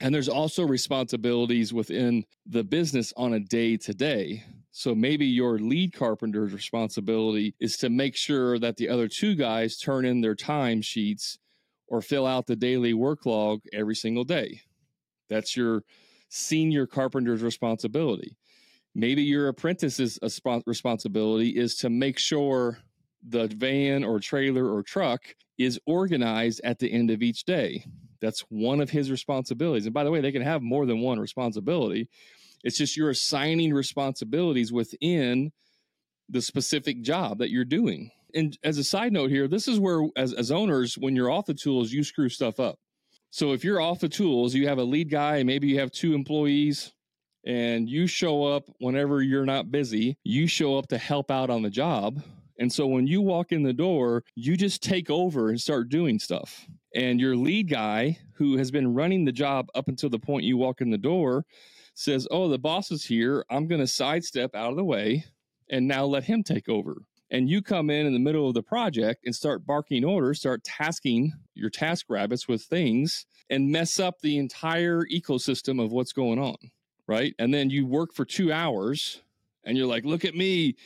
And 0.00 0.14
there's 0.14 0.28
also 0.28 0.66
responsibilities 0.66 1.72
within 1.72 2.24
the 2.46 2.64
business 2.64 3.12
on 3.16 3.34
a 3.34 3.40
day 3.40 3.76
to 3.78 3.94
day. 3.94 4.44
So 4.72 4.94
maybe 4.94 5.26
your 5.26 5.58
lead 5.58 5.92
carpenter's 5.92 6.52
responsibility 6.52 7.54
is 7.60 7.76
to 7.78 7.90
make 7.90 8.16
sure 8.16 8.58
that 8.58 8.76
the 8.76 8.88
other 8.88 9.08
two 9.08 9.34
guys 9.34 9.76
turn 9.76 10.04
in 10.04 10.20
their 10.20 10.34
time 10.34 10.80
sheets 10.80 11.38
or 11.88 12.00
fill 12.00 12.26
out 12.26 12.46
the 12.46 12.56
daily 12.56 12.94
work 12.94 13.26
log 13.26 13.60
every 13.72 13.96
single 13.96 14.24
day. 14.24 14.62
That's 15.28 15.56
your 15.56 15.82
senior 16.28 16.86
carpenter's 16.86 17.42
responsibility. 17.42 18.36
Maybe 18.94 19.22
your 19.22 19.48
apprentice's 19.48 20.18
responsibility 20.66 21.50
is 21.50 21.76
to 21.76 21.90
make 21.90 22.18
sure 22.18 22.78
the 23.26 23.48
van 23.48 24.02
or 24.02 24.18
trailer 24.18 24.72
or 24.72 24.82
truck 24.82 25.22
is 25.58 25.78
organized 25.86 26.60
at 26.64 26.78
the 26.78 26.90
end 26.90 27.10
of 27.10 27.22
each 27.22 27.44
day. 27.44 27.84
That's 28.20 28.40
one 28.48 28.80
of 28.80 28.90
his 28.90 29.10
responsibilities. 29.10 29.86
And 29.86 29.94
by 29.94 30.04
the 30.04 30.10
way, 30.10 30.20
they 30.20 30.32
can 30.32 30.42
have 30.42 30.62
more 30.62 30.86
than 30.86 31.00
one 31.00 31.18
responsibility. 31.18 32.08
It's 32.64 32.78
just 32.78 32.96
you're 32.96 33.10
assigning 33.10 33.72
responsibilities 33.72 34.72
within 34.72 35.52
the 36.28 36.42
specific 36.42 37.02
job 37.02 37.38
that 37.38 37.50
you're 37.50 37.64
doing. 37.64 38.10
And 38.34 38.56
as 38.62 38.78
a 38.78 38.84
side 38.84 39.12
note 39.12 39.30
here, 39.30 39.48
this 39.48 39.66
is 39.66 39.80
where, 39.80 40.02
as, 40.16 40.32
as 40.32 40.50
owners, 40.50 40.96
when 40.96 41.16
you're 41.16 41.30
off 41.30 41.46
the 41.46 41.54
tools, 41.54 41.92
you 41.92 42.04
screw 42.04 42.28
stuff 42.28 42.60
up. 42.60 42.78
So 43.30 43.52
if 43.52 43.64
you're 43.64 43.80
off 43.80 44.00
the 44.00 44.08
tools, 44.08 44.54
you 44.54 44.68
have 44.68 44.78
a 44.78 44.84
lead 44.84 45.10
guy, 45.10 45.42
maybe 45.42 45.68
you 45.68 45.80
have 45.80 45.90
two 45.90 46.14
employees, 46.14 46.92
and 47.46 47.88
you 47.88 48.06
show 48.06 48.44
up 48.44 48.64
whenever 48.80 49.22
you're 49.22 49.46
not 49.46 49.70
busy, 49.70 50.16
you 50.24 50.46
show 50.46 50.78
up 50.78 50.88
to 50.88 50.98
help 50.98 51.30
out 51.30 51.50
on 51.50 51.62
the 51.62 51.70
job. 51.70 52.22
And 52.58 52.72
so 52.72 52.86
when 52.86 53.06
you 53.06 53.22
walk 53.22 53.52
in 53.52 53.62
the 53.62 53.72
door, 53.72 54.22
you 54.34 54.56
just 54.56 54.82
take 54.82 55.08
over 55.10 55.48
and 55.48 55.60
start 55.60 55.88
doing 55.88 56.18
stuff. 56.18 56.66
And 56.94 57.20
your 57.20 57.36
lead 57.36 57.70
guy, 57.70 58.18
who 58.34 58.58
has 58.58 58.70
been 58.70 58.94
running 58.94 59.24
the 59.24 59.32
job 59.32 59.68
up 59.74 59.88
until 59.88 60.10
the 60.10 60.18
point 60.18 60.44
you 60.44 60.56
walk 60.58 60.80
in 60.80 60.90
the 60.90 60.98
door, 60.98 61.44
says, 61.94 62.26
Oh, 62.30 62.48
the 62.48 62.58
boss 62.58 62.90
is 62.90 63.04
here. 63.04 63.44
I'm 63.50 63.66
going 63.68 63.80
to 63.80 63.86
sidestep 63.86 64.54
out 64.54 64.70
of 64.72 64.76
the 64.76 64.84
way 64.84 65.24
and 65.70 65.88
now 65.88 66.04
let 66.04 66.24
him 66.24 66.42
take 66.42 66.68
over. 66.68 66.96
and 67.30 67.48
you 67.48 67.62
come 67.62 67.90
in 67.90 68.06
in 68.06 68.12
the 68.12 68.18
middle 68.18 68.48
of 68.48 68.54
the 68.54 68.62
project 68.62 69.22
and 69.24 69.34
start 69.34 69.64
barking 69.66 70.04
orders, 70.04 70.40
start 70.40 70.64
tasking 70.64 71.32
your 71.54 71.70
task 71.70 72.06
rabbits 72.08 72.48
with 72.48 72.62
things 72.62 73.24
and 73.48 73.70
mess 73.70 73.98
up 74.00 74.16
the 74.20 74.36
entire 74.38 75.02
ecosystem 75.12 75.82
of 75.82 75.92
what's 75.92 76.12
going 76.12 76.38
on, 76.38 76.56
right? 77.10 77.34
And 77.40 77.52
then 77.52 77.70
you 77.70 77.84
work 77.86 78.14
for 78.14 78.24
2 78.24 78.52
hours 78.52 79.20
and 79.64 79.76
you're 79.76 79.88
like, 79.88 80.04
"Look 80.04 80.24
at 80.24 80.36
me. 80.36 80.76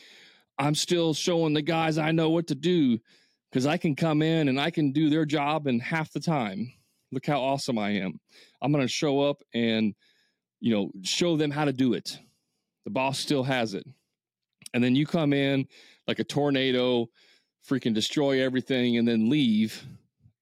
I'm 0.57 0.73
still 0.75 1.13
showing 1.13 1.53
the 1.53 1.61
guys 1.61 1.97
I 1.99 2.11
know 2.11 2.31
what 2.31 2.47
to 2.47 2.55
do 2.55 2.99
cuz 3.51 3.65
I 3.65 3.77
can 3.77 3.95
come 3.95 4.21
in 4.21 4.49
and 4.49 4.59
I 4.59 4.71
can 4.71 4.91
do 4.91 5.09
their 5.09 5.25
job 5.25 5.67
in 5.67 5.79
half 5.79 6.11
the 6.11 6.19
time. 6.19 6.73
Look 7.11 7.27
how 7.27 7.39
awesome 7.39 7.77
I 7.77 7.91
am. 7.91 8.19
I'm 8.61 8.71
going 8.71 8.83
to 8.83 8.87
show 8.87 9.21
up 9.21 9.43
and 9.53 9.93
you 10.59 10.71
know, 10.73 10.91
show 11.03 11.37
them 11.37 11.51
how 11.51 11.65
to 11.65 11.73
do 11.73 11.93
it. 11.93 12.17
The 12.85 12.89
boss 12.89 13.19
still 13.19 13.43
has 13.43 13.75
it. 13.75 13.85
And 14.73 14.83
then 14.83 14.95
you 14.95 15.05
come 15.05 15.31
in 15.31 15.67
like 16.07 16.17
a 16.17 16.23
tornado, 16.23 17.07
freaking 17.69 17.93
destroy 17.93 18.41
everything, 18.41 18.97
and 18.97 19.07
then 19.07 19.29
leave. 19.29 19.85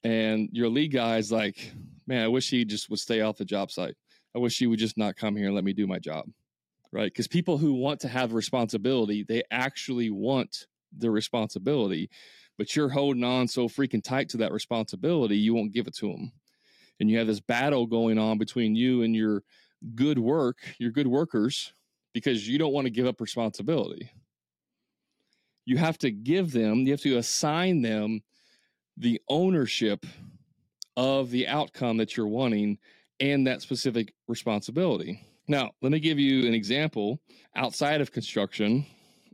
And 0.03 0.49
your 0.53 0.69
lead 0.69 0.93
guy's 0.93 1.29
like, 1.29 1.73
man, 2.07 2.23
I 2.23 2.27
wish 2.29 2.49
he 2.49 2.63
just 2.63 2.89
would 2.89 2.99
stay 2.99 3.19
off 3.19 3.37
the 3.37 3.45
job 3.45 3.69
site. 3.69 3.95
I 4.35 4.39
wish 4.39 4.57
he 4.57 4.67
would 4.67 4.79
just 4.79 4.97
not 4.97 5.15
come 5.15 5.35
here 5.35 5.47
and 5.47 5.55
let 5.55 5.63
me 5.63 5.73
do 5.73 5.87
my 5.87 5.99
job. 5.99 6.25
Right. 6.91 7.11
Because 7.11 7.27
people 7.27 7.57
who 7.57 7.73
want 7.73 7.99
to 8.01 8.07
have 8.07 8.33
responsibility, 8.33 9.23
they 9.27 9.43
actually 9.49 10.11
want 10.11 10.67
the 10.95 11.09
responsibility, 11.09 12.09
but 12.57 12.75
you're 12.75 12.89
holding 12.89 13.23
on 13.23 13.47
so 13.47 13.67
freaking 13.67 14.03
tight 14.03 14.29
to 14.29 14.37
that 14.37 14.51
responsibility, 14.51 15.37
you 15.37 15.55
won't 15.55 15.73
give 15.73 15.87
it 15.87 15.95
to 15.95 16.11
them. 16.11 16.31
And 16.99 17.09
you 17.09 17.17
have 17.17 17.25
this 17.25 17.39
battle 17.39 17.87
going 17.87 18.19
on 18.19 18.37
between 18.37 18.75
you 18.75 19.01
and 19.01 19.15
your 19.15 19.43
good 19.95 20.19
work, 20.19 20.59
your 20.77 20.91
good 20.91 21.07
workers, 21.07 21.73
because 22.13 22.47
you 22.47 22.59
don't 22.59 22.73
want 22.73 22.85
to 22.85 22.91
give 22.91 23.07
up 23.07 23.19
responsibility 23.19 24.11
you 25.65 25.77
have 25.77 25.97
to 25.99 26.11
give 26.11 26.51
them, 26.51 26.79
you 26.79 26.91
have 26.91 27.01
to 27.01 27.17
assign 27.17 27.81
them 27.81 28.21
the 28.97 29.21
ownership 29.29 30.05
of 30.95 31.31
the 31.31 31.47
outcome 31.47 31.97
that 31.97 32.15
you're 32.15 32.27
wanting 32.27 32.77
and 33.23 33.47
that 33.47 33.61
specific 33.61 34.13
responsibility. 34.27 35.21
Now, 35.47 35.71
let 35.81 35.93
me 35.93 35.99
give 35.99 36.19
you 36.19 36.45
an 36.45 36.53
example 36.53 37.21
outside 37.55 38.01
of 38.01 38.11
construction 38.11 38.85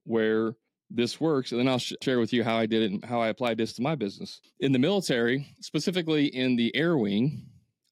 where 0.03 0.53
this 0.91 1.19
works, 1.19 1.51
and 1.51 1.59
then 1.59 1.67
I'll 1.67 1.79
sh- 1.79 1.93
share 2.03 2.19
with 2.19 2.31
you 2.31 2.43
how 2.43 2.55
I 2.55 2.67
did 2.67 2.83
it 2.83 2.91
and 2.91 3.03
how 3.03 3.19
I 3.19 3.29
applied 3.29 3.57
this 3.57 3.73
to 3.73 3.81
my 3.81 3.95
business. 3.95 4.41
In 4.59 4.73
the 4.73 4.79
military, 4.79 5.55
specifically 5.61 6.27
in 6.27 6.55
the 6.55 6.75
air 6.75 6.97
wing, 6.97 7.47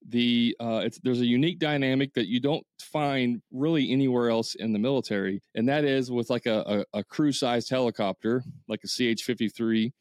the 0.07 0.55
uh, 0.59 0.87
there's 1.03 1.21
a 1.21 1.25
unique 1.25 1.59
dynamic 1.59 2.13
that 2.13 2.27
you 2.27 2.39
don't 2.39 2.65
find 2.79 3.41
really 3.51 3.91
anywhere 3.91 4.29
else 4.29 4.53
in 4.55 4.73
the 4.73 4.79
military, 4.79 5.41
and 5.55 5.67
that 5.67 5.83
is 5.83 6.11
with 6.11 6.29
like 6.29 6.45
a, 6.45 6.85
a, 6.93 6.99
a 6.99 7.03
crew-sized 7.03 7.69
helicopter, 7.69 8.43
like 8.67 8.81
a 8.83 8.87
CH-53 8.87 9.91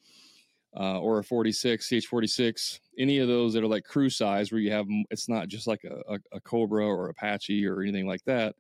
uh, 0.79 1.01
or 1.01 1.19
a 1.19 1.25
46, 1.25 1.89
CH-46, 1.89 2.81
any 2.99 3.19
of 3.19 3.29
those 3.29 3.55
that 3.55 3.63
are 3.63 3.69
like 3.69 3.85
crew 3.85 4.11
size, 4.11 4.53
where 4.53 4.61
you 4.61 4.71
have 4.71 4.87
it's 5.11 5.29
not 5.29 5.49
just 5.49 5.67
like 5.67 5.85
a, 5.85 6.15
a, 6.15 6.19
a 6.37 6.41
Cobra 6.41 6.87
or 6.87 7.09
Apache 7.09 7.67
or 7.67 7.83
anything 7.83 8.07
like 8.07 8.25
that. 8.25 8.55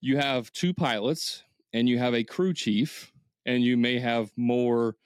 You 0.00 0.16
have 0.16 0.52
two 0.52 0.72
pilots, 0.72 1.42
and 1.72 1.88
you 1.88 1.98
have 1.98 2.14
a 2.14 2.24
crew 2.24 2.54
chief, 2.54 3.12
and 3.46 3.62
you 3.62 3.76
may 3.76 3.98
have 3.98 4.30
more 4.36 4.96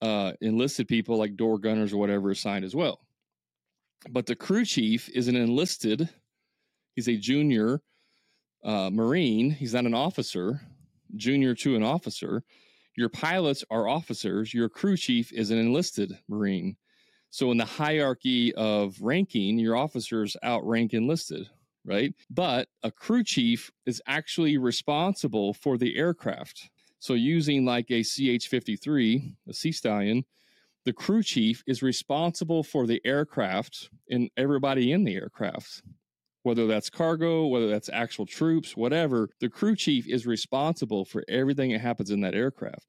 uh, 0.00 0.32
enlisted 0.40 0.88
people 0.88 1.16
like 1.16 1.36
door 1.36 1.58
gunners 1.58 1.92
or 1.92 1.98
whatever 1.98 2.30
assigned 2.30 2.64
as 2.64 2.74
well. 2.74 3.00
But 4.10 4.26
the 4.26 4.34
crew 4.34 4.64
chief 4.64 5.08
is 5.10 5.28
an 5.28 5.36
enlisted, 5.36 6.08
he's 6.96 7.08
a 7.08 7.16
junior 7.16 7.82
uh, 8.64 8.90
Marine. 8.90 9.50
He's 9.50 9.74
not 9.74 9.86
an 9.86 9.94
officer, 9.94 10.60
junior 11.16 11.54
to 11.56 11.76
an 11.76 11.82
officer. 11.82 12.44
Your 12.96 13.08
pilots 13.08 13.64
are 13.70 13.88
officers. 13.88 14.52
Your 14.52 14.68
crew 14.68 14.96
chief 14.96 15.32
is 15.32 15.50
an 15.50 15.58
enlisted 15.58 16.18
Marine. 16.28 16.76
So, 17.30 17.50
in 17.50 17.56
the 17.56 17.64
hierarchy 17.64 18.54
of 18.54 19.00
ranking, 19.00 19.58
your 19.58 19.76
officers 19.76 20.36
outrank 20.44 20.92
enlisted, 20.92 21.48
right? 21.84 22.14
But 22.28 22.68
a 22.82 22.90
crew 22.90 23.24
chief 23.24 23.70
is 23.86 24.02
actually 24.06 24.58
responsible 24.58 25.54
for 25.54 25.78
the 25.78 25.96
aircraft. 25.96 26.68
So, 26.98 27.14
using 27.14 27.64
like 27.64 27.90
a 27.90 28.02
CH 28.02 28.48
53, 28.48 29.36
a 29.48 29.54
Sea 29.54 29.72
Stallion, 29.72 30.24
the 30.84 30.92
crew 30.92 31.22
chief 31.22 31.62
is 31.66 31.82
responsible 31.82 32.62
for 32.62 32.86
the 32.86 33.00
aircraft 33.04 33.88
and 34.10 34.28
everybody 34.36 34.92
in 34.92 35.04
the 35.04 35.14
aircraft 35.14 35.82
whether 36.42 36.66
that's 36.66 36.90
cargo 36.90 37.46
whether 37.46 37.68
that's 37.68 37.88
actual 37.92 38.26
troops 38.26 38.76
whatever 38.76 39.28
the 39.40 39.48
crew 39.48 39.76
chief 39.76 40.08
is 40.08 40.26
responsible 40.26 41.04
for 41.04 41.24
everything 41.28 41.72
that 41.72 41.80
happens 41.80 42.10
in 42.10 42.20
that 42.20 42.34
aircraft. 42.34 42.86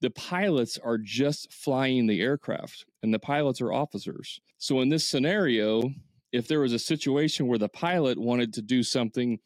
The 0.00 0.10
pilots 0.10 0.78
are 0.78 0.98
just 0.98 1.52
flying 1.52 2.06
the 2.06 2.20
aircraft 2.20 2.84
and 3.02 3.12
the 3.12 3.18
pilots 3.18 3.60
are 3.60 3.72
officers. 3.72 4.40
So 4.58 4.80
in 4.80 4.88
this 4.88 5.08
scenario 5.08 5.90
if 6.32 6.46
there 6.46 6.60
was 6.60 6.72
a 6.72 6.78
situation 6.78 7.46
where 7.46 7.58
the 7.58 7.68
pilot 7.68 8.18
wanted 8.18 8.52
to 8.54 8.62
do 8.62 8.82
something 8.82 9.38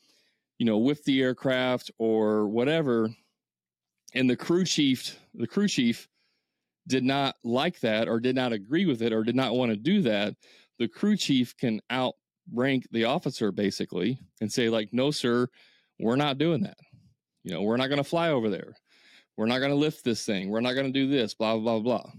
you 0.58 0.66
know 0.66 0.78
with 0.78 1.04
the 1.04 1.22
aircraft 1.22 1.90
or 1.98 2.48
whatever 2.48 3.10
and 4.14 4.28
the 4.28 4.36
crew 4.36 4.64
chief 4.64 5.18
the 5.34 5.46
crew 5.46 5.68
chief 5.68 6.08
did 6.86 7.04
not 7.04 7.36
like 7.44 7.80
that 7.80 8.08
or 8.08 8.20
did 8.20 8.34
not 8.34 8.52
agree 8.52 8.86
with 8.86 9.02
it 9.02 9.12
or 9.12 9.22
did 9.22 9.36
not 9.36 9.54
want 9.54 9.70
to 9.70 9.76
do 9.76 10.02
that, 10.02 10.34
the 10.78 10.88
crew 10.88 11.16
chief 11.16 11.56
can 11.56 11.80
outrank 12.50 12.86
the 12.90 13.04
officer 13.04 13.52
basically 13.52 14.18
and 14.40 14.52
say, 14.52 14.68
like, 14.68 14.90
no, 14.92 15.10
sir, 15.10 15.48
we're 15.98 16.16
not 16.16 16.38
doing 16.38 16.62
that. 16.62 16.78
You 17.44 17.52
know, 17.52 17.62
we're 17.62 17.76
not 17.76 17.88
going 17.88 17.98
to 17.98 18.04
fly 18.04 18.30
over 18.30 18.48
there. 18.48 18.74
We're 19.36 19.46
not 19.46 19.58
going 19.58 19.70
to 19.70 19.76
lift 19.76 20.04
this 20.04 20.24
thing. 20.24 20.50
We're 20.50 20.60
not 20.60 20.74
going 20.74 20.86
to 20.86 20.92
do 20.92 21.08
this, 21.08 21.34
blah, 21.34 21.56
blah, 21.56 21.80
blah. 21.80 22.10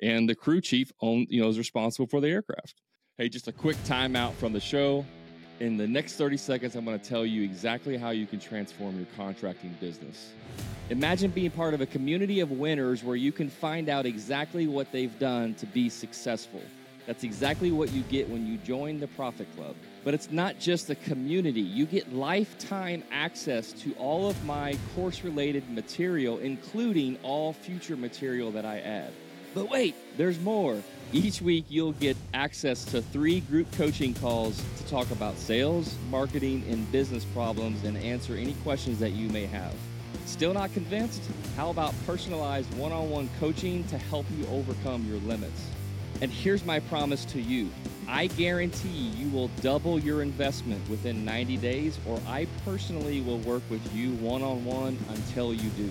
And 0.00 0.28
the 0.28 0.34
crew 0.34 0.60
chief 0.60 0.92
own, 1.00 1.26
you 1.30 1.40
know, 1.40 1.48
is 1.48 1.58
responsible 1.58 2.06
for 2.06 2.20
the 2.20 2.28
aircraft. 2.28 2.80
Hey, 3.18 3.28
just 3.28 3.48
a 3.48 3.52
quick 3.52 3.76
timeout 3.84 4.34
from 4.34 4.52
the 4.52 4.60
show. 4.60 5.04
In 5.60 5.76
the 5.76 5.86
next 5.86 6.14
30 6.14 6.36
seconds, 6.36 6.74
I'm 6.74 6.84
going 6.84 6.98
to 6.98 7.08
tell 7.08 7.24
you 7.24 7.42
exactly 7.42 7.96
how 7.96 8.10
you 8.10 8.26
can 8.26 8.40
transform 8.40 8.96
your 8.96 9.06
contracting 9.16 9.76
business. 9.80 10.32
Imagine 10.90 11.30
being 11.30 11.50
part 11.50 11.72
of 11.72 11.80
a 11.80 11.86
community 11.86 12.40
of 12.40 12.50
winners 12.50 13.04
where 13.04 13.16
you 13.16 13.30
can 13.32 13.48
find 13.48 13.88
out 13.88 14.04
exactly 14.04 14.66
what 14.66 14.90
they've 14.90 15.16
done 15.18 15.54
to 15.54 15.66
be 15.66 15.88
successful. 15.88 16.62
That's 17.06 17.24
exactly 17.24 17.72
what 17.72 17.92
you 17.92 18.02
get 18.02 18.28
when 18.28 18.46
you 18.46 18.58
join 18.58 19.00
the 19.00 19.08
Profit 19.08 19.48
Club. 19.56 19.74
But 20.04 20.14
it's 20.14 20.30
not 20.30 20.58
just 20.58 20.90
a 20.90 20.94
community, 20.94 21.60
you 21.60 21.86
get 21.86 22.12
lifetime 22.12 23.02
access 23.10 23.72
to 23.72 23.92
all 23.94 24.28
of 24.28 24.44
my 24.44 24.76
course 24.94 25.22
related 25.24 25.68
material, 25.70 26.38
including 26.38 27.18
all 27.22 27.52
future 27.52 27.96
material 27.96 28.50
that 28.52 28.64
I 28.64 28.78
add. 28.80 29.12
But 29.54 29.68
wait, 29.68 29.94
there's 30.16 30.40
more. 30.40 30.82
Each 31.12 31.42
week, 31.42 31.66
you'll 31.68 31.92
get 31.92 32.16
access 32.32 32.86
to 32.86 33.02
three 33.02 33.40
group 33.40 33.70
coaching 33.72 34.14
calls 34.14 34.62
to 34.78 34.86
talk 34.86 35.10
about 35.10 35.36
sales, 35.36 35.94
marketing, 36.08 36.64
and 36.70 36.90
business 36.90 37.24
problems 37.26 37.84
and 37.84 37.98
answer 37.98 38.34
any 38.34 38.54
questions 38.62 38.98
that 39.00 39.10
you 39.10 39.28
may 39.28 39.44
have. 39.44 39.74
Still 40.24 40.54
not 40.54 40.72
convinced? 40.72 41.22
How 41.56 41.68
about 41.68 41.94
personalized 42.06 42.72
one 42.78 42.92
on 42.92 43.10
one 43.10 43.28
coaching 43.38 43.84
to 43.88 43.98
help 43.98 44.24
you 44.38 44.46
overcome 44.46 45.06
your 45.06 45.18
limits? 45.18 45.68
And 46.20 46.30
here's 46.30 46.64
my 46.64 46.80
promise 46.80 47.24
to 47.26 47.40
you 47.40 47.70
I 48.08 48.26
guarantee 48.26 49.10
you 49.16 49.30
will 49.30 49.48
double 49.60 49.98
your 49.98 50.22
investment 50.22 50.86
within 50.88 51.24
90 51.24 51.56
days, 51.56 51.98
or 52.06 52.20
I 52.26 52.46
personally 52.64 53.20
will 53.22 53.38
work 53.38 53.62
with 53.70 53.94
you 53.94 54.12
one 54.16 54.42
on 54.42 54.64
one 54.64 54.98
until 55.08 55.54
you 55.54 55.70
do. 55.70 55.90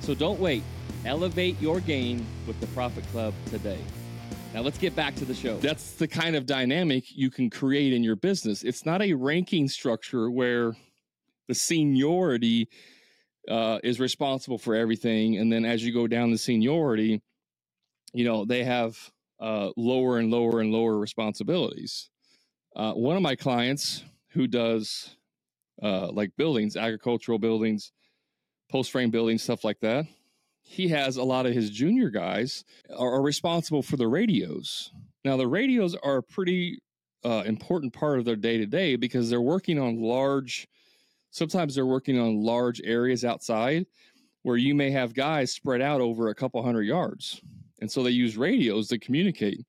So 0.00 0.14
don't 0.14 0.38
wait. 0.38 0.62
Elevate 1.06 1.60
your 1.60 1.80
game 1.80 2.26
with 2.46 2.60
the 2.60 2.66
Profit 2.68 3.06
Club 3.10 3.32
today. 3.46 3.78
Now 4.52 4.60
let's 4.60 4.76
get 4.76 4.94
back 4.94 5.14
to 5.16 5.24
the 5.24 5.34
show. 5.34 5.56
That's 5.58 5.92
the 5.92 6.06
kind 6.06 6.36
of 6.36 6.44
dynamic 6.44 7.04
you 7.16 7.30
can 7.30 7.48
create 7.48 7.92
in 7.92 8.04
your 8.04 8.16
business. 8.16 8.62
It's 8.62 8.84
not 8.84 9.00
a 9.00 9.14
ranking 9.14 9.66
structure 9.66 10.30
where 10.30 10.76
the 11.48 11.54
seniority 11.54 12.68
uh, 13.48 13.78
is 13.82 13.98
responsible 13.98 14.58
for 14.58 14.74
everything, 14.74 15.38
and 15.38 15.50
then 15.50 15.64
as 15.64 15.82
you 15.82 15.92
go 15.92 16.06
down 16.06 16.30
the 16.30 16.38
seniority, 16.38 17.22
you 18.12 18.24
know 18.24 18.44
they 18.44 18.62
have 18.62 19.10
uh, 19.42 19.70
lower 19.76 20.18
and 20.18 20.30
lower 20.30 20.60
and 20.60 20.72
lower 20.72 20.98
responsibilities. 20.98 22.08
Uh, 22.74 22.92
one 22.92 23.16
of 23.16 23.22
my 23.22 23.36
clients 23.36 24.04
who 24.30 24.46
does 24.46 25.16
uh, 25.82 26.10
like 26.10 26.30
buildings, 26.38 26.76
agricultural 26.76 27.38
buildings, 27.38 27.92
post 28.70 28.90
frame 28.90 29.10
buildings, 29.10 29.42
stuff 29.42 29.64
like 29.64 29.80
that 29.80 30.06
he 30.62 30.88
has 30.88 31.16
a 31.16 31.22
lot 31.22 31.46
of 31.46 31.52
his 31.52 31.70
junior 31.70 32.08
guys 32.08 32.64
are, 32.96 33.14
are 33.14 33.22
responsible 33.22 33.82
for 33.82 33.96
the 33.96 34.08
radios. 34.08 34.90
Now, 35.24 35.36
the 35.36 35.46
radios 35.46 35.94
are 35.96 36.18
a 36.18 36.22
pretty 36.22 36.78
uh, 37.24 37.42
important 37.44 37.92
part 37.92 38.18
of 38.18 38.24
their 38.24 38.36
day 38.36 38.58
to 38.58 38.66
day 38.66 38.96
because 38.96 39.28
they're 39.28 39.40
working 39.40 39.78
on 39.78 40.00
large, 40.00 40.66
sometimes 41.30 41.74
they're 41.74 41.86
working 41.86 42.18
on 42.18 42.42
large 42.42 42.80
areas 42.82 43.24
outside 43.24 43.86
where 44.42 44.56
you 44.56 44.74
may 44.74 44.90
have 44.90 45.14
guys 45.14 45.52
spread 45.52 45.80
out 45.80 46.00
over 46.00 46.28
a 46.28 46.34
couple 46.34 46.62
hundred 46.62 46.82
yards. 46.82 47.40
And 47.82 47.90
so 47.90 48.04
they 48.04 48.10
use 48.10 48.36
radios 48.36 48.86
to 48.88 48.98
communicate. 49.00 49.66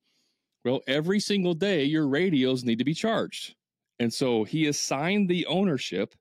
Well, 0.64 0.82
every 0.88 1.20
single 1.20 1.56
day, 1.56 1.84
your 1.84 2.08
radios 2.08 2.64
need 2.64 2.78
to 2.78 2.86
be 2.86 2.94
charged. 2.94 3.56
And 3.98 4.14
so 4.14 4.44
he 4.44 4.68
assigned 4.68 5.28
the 5.28 5.48
ownership 5.48 6.14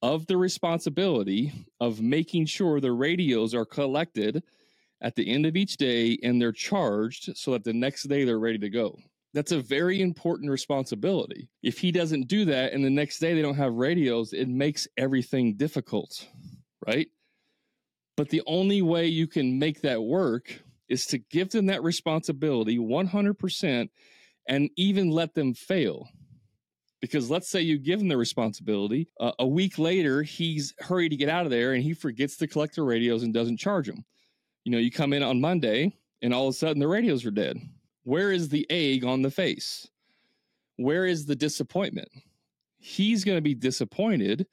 of 0.00 0.28
the 0.28 0.36
responsibility 0.36 1.52
of 1.80 2.00
making 2.00 2.46
sure 2.46 2.78
the 2.78 2.92
radios 2.92 3.52
are 3.52 3.64
collected 3.64 4.44
at 5.00 5.16
the 5.16 5.28
end 5.28 5.44
of 5.44 5.56
each 5.56 5.76
day 5.76 6.18
and 6.22 6.40
they're 6.40 6.52
charged 6.52 7.36
so 7.36 7.50
that 7.50 7.64
the 7.64 7.72
next 7.72 8.04
day 8.04 8.22
they're 8.22 8.38
ready 8.38 8.58
to 8.58 8.70
go. 8.70 8.96
That's 9.34 9.50
a 9.50 9.60
very 9.60 10.02
important 10.02 10.52
responsibility. 10.52 11.48
If 11.64 11.78
he 11.78 11.90
doesn't 11.90 12.28
do 12.28 12.44
that 12.44 12.74
and 12.74 12.84
the 12.84 12.90
next 12.90 13.18
day 13.18 13.34
they 13.34 13.42
don't 13.42 13.56
have 13.56 13.74
radios, 13.74 14.32
it 14.32 14.46
makes 14.46 14.86
everything 14.96 15.54
difficult, 15.54 16.28
right? 16.86 17.08
But 18.16 18.28
the 18.28 18.42
only 18.46 18.82
way 18.82 19.08
you 19.08 19.26
can 19.26 19.58
make 19.58 19.80
that 19.80 20.00
work 20.00 20.62
is 20.88 21.04
to 21.06 21.18
give 21.18 21.50
them 21.50 21.66
that 21.66 21.82
responsibility 21.82 22.78
100% 22.78 23.88
and 24.48 24.70
even 24.76 25.10
let 25.10 25.34
them 25.34 25.54
fail. 25.54 26.08
Because 27.00 27.30
let's 27.30 27.50
say 27.50 27.60
you 27.60 27.78
give 27.78 28.00
him 28.00 28.08
the 28.08 28.16
responsibility, 28.16 29.08
uh, 29.18 29.32
a 29.38 29.46
week 29.46 29.78
later, 29.78 30.22
he's 30.22 30.72
hurried 30.78 31.08
to 31.10 31.16
get 31.16 31.28
out 31.28 31.44
of 31.44 31.50
there 31.50 31.72
and 31.72 31.82
he 31.82 31.94
forgets 31.94 32.36
to 32.36 32.46
collect 32.46 32.76
the 32.76 32.82
radios 32.82 33.22
and 33.22 33.34
doesn't 33.34 33.58
charge 33.58 33.86
them. 33.86 34.04
You 34.64 34.72
know, 34.72 34.78
you 34.78 34.90
come 34.90 35.12
in 35.12 35.22
on 35.22 35.40
Monday 35.40 35.96
and 36.20 36.32
all 36.32 36.48
of 36.48 36.54
a 36.54 36.56
sudden 36.56 36.78
the 36.78 36.86
radios 36.86 37.26
are 37.26 37.32
dead. 37.32 37.58
Where 38.04 38.30
is 38.30 38.48
the 38.48 38.66
egg 38.70 39.04
on 39.04 39.22
the 39.22 39.30
face? 39.30 39.88
Where 40.76 41.04
is 41.04 41.26
the 41.26 41.36
disappointment? 41.36 42.08
He's 42.78 43.24
going 43.24 43.36
to 43.36 43.42
be 43.42 43.54
disappointed 43.54 44.46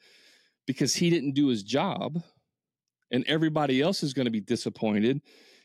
because 0.67 0.95
he 0.95 1.09
didn't 1.09 1.33
do 1.33 1.47
his 1.47 1.63
job, 1.63 2.21
and 3.11 3.25
everybody 3.27 3.81
else 3.81 4.03
is 4.03 4.13
going 4.13 4.25
to 4.25 4.31
be 4.31 4.41
disappointed 4.41 5.21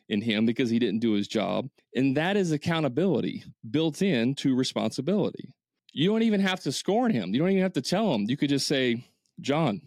in 0.08 0.20
him 0.20 0.46
because 0.46 0.70
he 0.70 0.78
didn't 0.78 1.00
do 1.00 1.12
his 1.12 1.28
job. 1.28 1.68
And 1.94 2.16
that 2.16 2.36
is 2.36 2.52
accountability 2.52 3.44
built 3.70 4.02
into 4.02 4.54
responsibility. 4.54 5.52
You 5.92 6.10
don't 6.10 6.22
even 6.22 6.40
have 6.40 6.60
to 6.60 6.72
scorn 6.72 7.12
him. 7.12 7.32
You 7.32 7.40
don't 7.40 7.50
even 7.50 7.62
have 7.62 7.72
to 7.74 7.82
tell 7.82 8.12
him. 8.14 8.26
You 8.28 8.36
could 8.36 8.48
just 8.48 8.66
say, 8.66 9.04
John, 9.40 9.80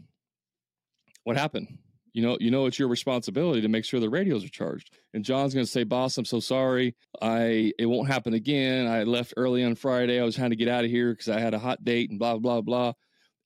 what 1.24 1.38
happened? 1.38 1.78
You 2.14 2.24
know, 2.24 2.38
you 2.40 2.50
know 2.50 2.66
it's 2.66 2.80
your 2.80 2.88
responsibility 2.88 3.62
to 3.62 3.68
make 3.68 3.86
sure 3.86 4.00
the 4.00 4.10
radios 4.10 4.44
are 4.44 4.50
charged. 4.50 4.92
And 5.14 5.24
John's 5.24 5.54
going 5.54 5.66
to 5.66 5.72
say, 5.72 5.84
"Boss, 5.84 6.18
I'm 6.18 6.26
so 6.26 6.40
sorry. 6.40 6.96
I 7.22 7.74
it 7.78 7.86
won't 7.86 8.08
happen 8.08 8.34
again. 8.34 8.88
I 8.88 9.04
left 9.04 9.36
early 9.38 9.64
on 9.64 9.76
Friday. 9.76 10.20
I 10.20 10.24
was 10.24 10.36
trying 10.36 10.50
to 10.50 10.56
get 10.56 10.68
out 10.68 10.84
of 10.84 10.90
here 10.90 11.12
because 11.12 11.30
I 11.30 11.40
had 11.40 11.54
a 11.54 11.60
hot 11.60 11.84
date 11.84 12.10
and 12.10 12.18
blah 12.18 12.38
blah 12.38 12.62
blah. 12.62 12.94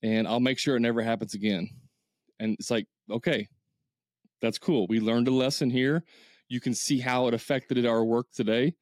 And 0.04 0.26
I'll 0.26 0.40
make 0.40 0.58
sure 0.58 0.78
it 0.78 0.82
never 0.82 1.02
happens 1.02 1.34
again." 1.34 1.70
And 2.40 2.56
it's 2.60 2.72
like, 2.72 2.88
okay, 3.10 3.48
that's 4.42 4.58
cool. 4.58 4.88
We 4.88 5.00
learned 5.00 5.28
a 5.28 5.32
lesson 5.32 5.70
here. 5.70 6.04
You 6.52 6.60
can 6.60 6.74
see 6.74 7.00
how 7.00 7.28
it 7.28 7.34
affected 7.34 7.86
our 7.86 8.04
work 8.04 8.28
today. 8.36 8.76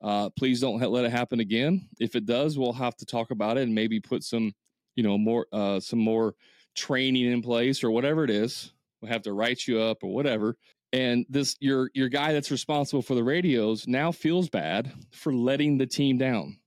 Uh, 0.00 0.30
please 0.30 0.60
don't 0.60 0.80
let 0.80 1.04
it 1.04 1.10
happen 1.10 1.40
again. 1.40 1.88
If 1.98 2.14
it 2.14 2.26
does, 2.26 2.56
we'll 2.56 2.72
have 2.72 2.96
to 2.98 3.04
talk 3.04 3.32
about 3.32 3.58
it 3.58 3.64
and 3.64 3.74
maybe 3.74 3.98
put 3.98 4.22
some, 4.22 4.52
you 4.94 5.02
know, 5.02 5.18
more 5.18 5.46
uh, 5.52 5.80
some 5.80 5.98
more 5.98 6.36
training 6.76 7.24
in 7.24 7.42
place 7.42 7.82
or 7.82 7.90
whatever 7.90 8.22
it 8.22 8.30
is. 8.30 8.72
We'll 9.00 9.10
have 9.10 9.22
to 9.22 9.32
write 9.32 9.66
you 9.66 9.80
up 9.80 10.04
or 10.04 10.14
whatever. 10.14 10.56
And 10.92 11.26
this 11.28 11.56
your 11.58 11.90
your 11.92 12.08
guy 12.08 12.32
that's 12.32 12.52
responsible 12.52 13.02
for 13.02 13.16
the 13.16 13.24
radios 13.24 13.88
now 13.88 14.12
feels 14.12 14.48
bad 14.48 14.92
for 15.10 15.34
letting 15.34 15.78
the 15.78 15.86
team 15.86 16.18
down. 16.18 16.58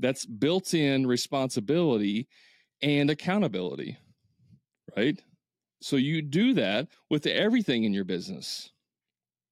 That's 0.00 0.26
built-in 0.26 1.06
responsibility 1.06 2.26
and 2.82 3.08
accountability, 3.08 3.98
right? 4.96 5.22
So 5.80 5.94
you 5.94 6.22
do 6.22 6.54
that 6.54 6.88
with 7.08 7.24
everything 7.26 7.84
in 7.84 7.92
your 7.92 8.04
business. 8.04 8.72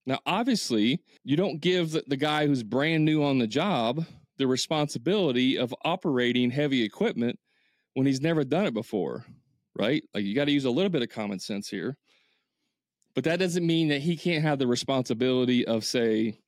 Now, 0.08 0.20
obviously, 0.24 1.02
you 1.22 1.36
don't 1.36 1.60
give 1.60 1.92
the, 1.92 2.16
guy 2.16 2.46
who's 2.46 2.62
brand 2.62 3.04
new 3.04 3.22
on 3.22 3.38
the 3.38 3.46
job 3.46 4.06
the 4.38 4.46
responsibility 4.46 5.58
of 5.58 5.74
operating 5.84 6.50
heavy 6.50 6.82
equipment 6.82 7.38
when 7.92 8.06
he's 8.06 8.22
never 8.22 8.42
done 8.42 8.64
it 8.64 8.72
before, 8.72 9.26
right? 9.78 10.02
Like 10.14 10.24
you 10.24 10.34
got 10.34 10.46
to 10.46 10.50
use 10.50 10.64
a 10.64 10.70
little 10.70 10.88
bit 10.88 11.02
of 11.02 11.10
common 11.10 11.38
sense 11.38 11.68
here. 11.68 11.98
But 13.14 13.24
that 13.24 13.38
doesn't 13.38 13.66
mean 13.66 13.88
that 13.88 14.00
he 14.00 14.16
can't 14.16 14.42
have 14.42 14.58
the 14.58 14.66
responsibility 14.66 15.66
of, 15.66 15.84
say, 15.84 16.38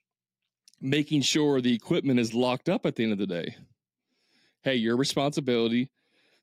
making 0.80 1.20
sure 1.20 1.60
the 1.60 1.74
equipment 1.74 2.18
is 2.18 2.32
locked 2.32 2.70
up 2.70 2.86
at 2.86 2.96
the 2.96 3.02
end 3.02 3.12
of 3.12 3.18
the 3.18 3.26
day. 3.26 3.54
Hey, 4.62 4.76
your 4.76 4.96
responsibility. 4.96 5.90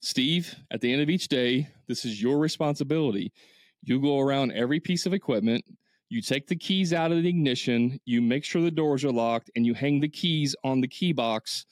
Steve, 0.02 0.54
at 0.70 0.82
the 0.82 0.94
end 0.94 1.02
of 1.02 1.10
each 1.10 1.30
day, 1.30 1.68
this 1.88 2.06
is 2.06 2.22
your 2.22 2.38
responsibility. 2.38 3.34
You 3.82 4.00
go 4.00 4.20
around 4.20 4.52
every 4.52 4.80
piece 4.80 5.08
of 5.08 5.16
equipment 5.16 5.66
you 6.10 6.22
take 6.22 6.48
the 6.48 6.56
keys 6.56 6.94
out 6.94 7.12
of 7.12 7.22
the 7.22 7.30
ignition, 7.30 8.00
you 8.06 8.22
make 8.22 8.44
sure 8.44 8.62
the 8.62 8.72
doors 8.72 9.04
are 9.04 9.12
locked, 9.12 9.52
and 9.56 9.66
you 9.66 9.74
hang 9.74 10.00
the 10.00 10.08
keys 10.08 10.56
on 10.64 10.82
the 10.82 10.88
key 10.88 11.12
box 11.12 11.66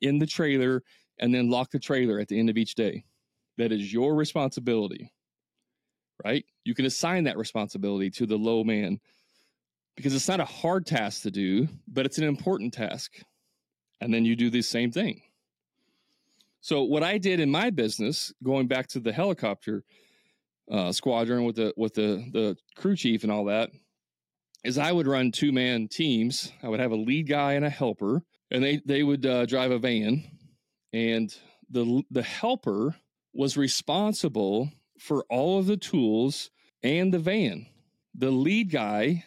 in 0.00 0.18
the 0.18 0.26
trailer 0.26 0.82
and 1.18 1.34
then 1.34 1.50
lock 1.50 1.70
the 1.70 1.78
trailer 1.78 2.18
at 2.18 2.28
the 2.28 2.38
end 2.38 2.50
of 2.50 2.56
each 2.56 2.74
day. 2.74 3.04
That 3.58 3.70
is 3.70 3.92
your 3.92 4.14
responsibility, 4.14 5.12
right? 6.24 6.44
You 6.64 6.74
can 6.74 6.86
assign 6.86 7.24
that 7.24 7.36
responsibility 7.36 8.10
to 8.10 8.26
the 8.26 8.36
low 8.36 8.64
man 8.64 8.98
because 9.94 10.14
it's 10.14 10.28
not 10.28 10.40
a 10.40 10.44
hard 10.44 10.86
task 10.86 11.22
to 11.22 11.30
do, 11.30 11.68
but 11.86 12.06
it's 12.06 12.18
an 12.18 12.24
important 12.24 12.72
task. 12.72 13.12
And 14.00 14.12
then 14.12 14.24
you 14.24 14.34
do 14.34 14.50
the 14.50 14.62
same 14.62 14.90
thing. 14.90 15.20
So, 16.60 16.82
what 16.82 17.02
I 17.02 17.18
did 17.18 17.40
in 17.40 17.50
my 17.50 17.70
business, 17.70 18.32
going 18.42 18.68
back 18.68 18.86
to 18.88 19.00
the 19.00 19.12
helicopter 19.12 19.84
uh, 20.70 20.92
squadron 20.92 21.44
with 21.44 21.56
the 21.56 21.74
with 21.76 21.94
the 21.94 22.24
the 22.32 22.56
crew 22.76 22.96
chief 22.96 23.24
and 23.24 23.32
all 23.32 23.44
that, 23.46 23.70
is 24.64 24.78
I 24.78 24.92
would 24.92 25.06
run 25.06 25.32
two 25.32 25.52
man 25.52 25.88
teams. 25.88 26.52
I 26.62 26.68
would 26.68 26.80
have 26.80 26.92
a 26.92 26.96
lead 26.96 27.28
guy 27.28 27.54
and 27.54 27.64
a 27.64 27.70
helper, 27.70 28.22
and 28.50 28.62
they 28.62 28.80
they 28.84 29.02
would 29.02 29.26
uh, 29.26 29.46
drive 29.46 29.70
a 29.70 29.78
van, 29.78 30.24
and 30.92 31.34
the 31.70 32.02
the 32.10 32.22
helper 32.22 32.96
was 33.32 33.56
responsible 33.56 34.70
for 34.98 35.24
all 35.30 35.58
of 35.58 35.66
the 35.66 35.76
tools 35.76 36.50
and 36.82 37.12
the 37.12 37.18
van. 37.18 37.66
The 38.14 38.30
lead 38.30 38.70
guy 38.70 39.24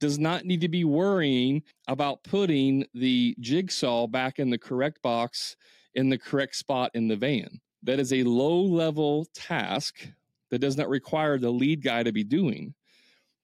does 0.00 0.18
not 0.18 0.44
need 0.44 0.60
to 0.60 0.68
be 0.68 0.84
worrying 0.84 1.62
about 1.88 2.24
putting 2.24 2.86
the 2.92 3.34
jigsaw 3.40 4.06
back 4.06 4.38
in 4.38 4.50
the 4.50 4.58
correct 4.58 5.00
box 5.00 5.56
in 5.94 6.10
the 6.10 6.18
correct 6.18 6.54
spot 6.56 6.90
in 6.92 7.08
the 7.08 7.16
van. 7.16 7.60
That 7.82 8.00
is 8.00 8.12
a 8.12 8.24
low 8.24 8.60
level 8.60 9.26
task 9.34 10.06
that 10.50 10.58
does 10.58 10.76
not 10.76 10.88
require 10.88 11.38
the 11.38 11.50
lead 11.50 11.82
guy 11.82 12.02
to 12.02 12.12
be 12.12 12.24
doing 12.24 12.74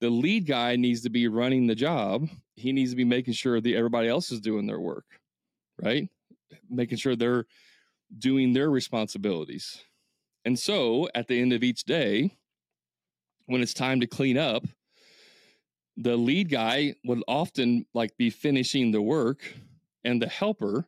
the 0.03 0.11
lead 0.11 0.49
guy 0.49 0.75
needs 0.75 1.03
to 1.03 1.11
be 1.11 1.29
running 1.29 1.69
the 1.69 1.77
job. 1.77 2.29
He 2.57 2.73
needs 2.73 2.91
to 2.91 2.97
be 2.97 3.05
making 3.05 3.35
sure 3.35 3.61
that 3.61 3.73
everybody 3.73 4.09
else 4.09 4.33
is 4.33 4.41
doing 4.41 4.67
their 4.67 4.81
work, 4.81 5.05
right? 5.81 6.09
Making 6.69 6.99
sure 6.99 7.15
they're 7.15 7.47
doing 8.19 8.53
their 8.53 8.69
responsibilities. 8.69 9.81
And 10.45 10.59
so 10.59 11.09
at 11.15 11.29
the 11.29 11.41
end 11.41 11.53
of 11.53 11.62
each 11.62 11.85
day, 11.85 12.37
when 13.47 13.62
it's 13.62 13.73
time 13.73 14.01
to 14.01 14.09
clean 14.09 14.37
up, 14.37 14.65
the 15.97 16.17
lead 16.17 16.51
guy 16.51 16.97
would 17.05 17.23
often 17.29 17.87
like 17.95 18.17
be 18.17 18.29
finishing 18.29 18.91
the 18.91 19.03
work 19.03 19.55
and 20.03 20.21
the 20.21 20.29
helper 20.29 20.85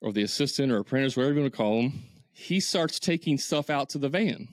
or 0.00 0.12
the 0.12 0.24
assistant 0.24 0.72
or 0.72 0.78
apprentice, 0.78 1.16
whatever 1.16 1.34
you 1.34 1.40
want 1.42 1.52
to 1.52 1.56
call 1.56 1.80
him, 1.80 2.02
he 2.32 2.58
starts 2.58 2.98
taking 2.98 3.38
stuff 3.38 3.70
out 3.70 3.88
to 3.90 3.98
the 3.98 4.08
van 4.08 4.48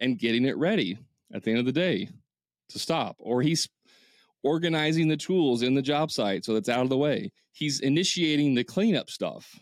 and 0.00 0.18
getting 0.18 0.44
it 0.44 0.58
ready 0.58 0.98
at 1.32 1.44
the 1.44 1.50
end 1.50 1.60
of 1.60 1.64
the 1.64 1.72
day 1.72 2.10
to 2.70 2.78
stop, 2.78 3.16
or 3.18 3.42
he's 3.42 3.68
organizing 4.42 5.08
the 5.08 5.16
tools 5.16 5.62
in 5.62 5.74
the 5.74 5.82
job 5.82 6.10
site 6.10 6.44
so 6.44 6.52
that's 6.54 6.68
out 6.68 6.82
of 6.82 6.90
the 6.90 6.98
way. 6.98 7.32
He's 7.52 7.80
initiating 7.80 8.54
the 8.54 8.64
cleanup 8.64 9.10
stuff. 9.10 9.58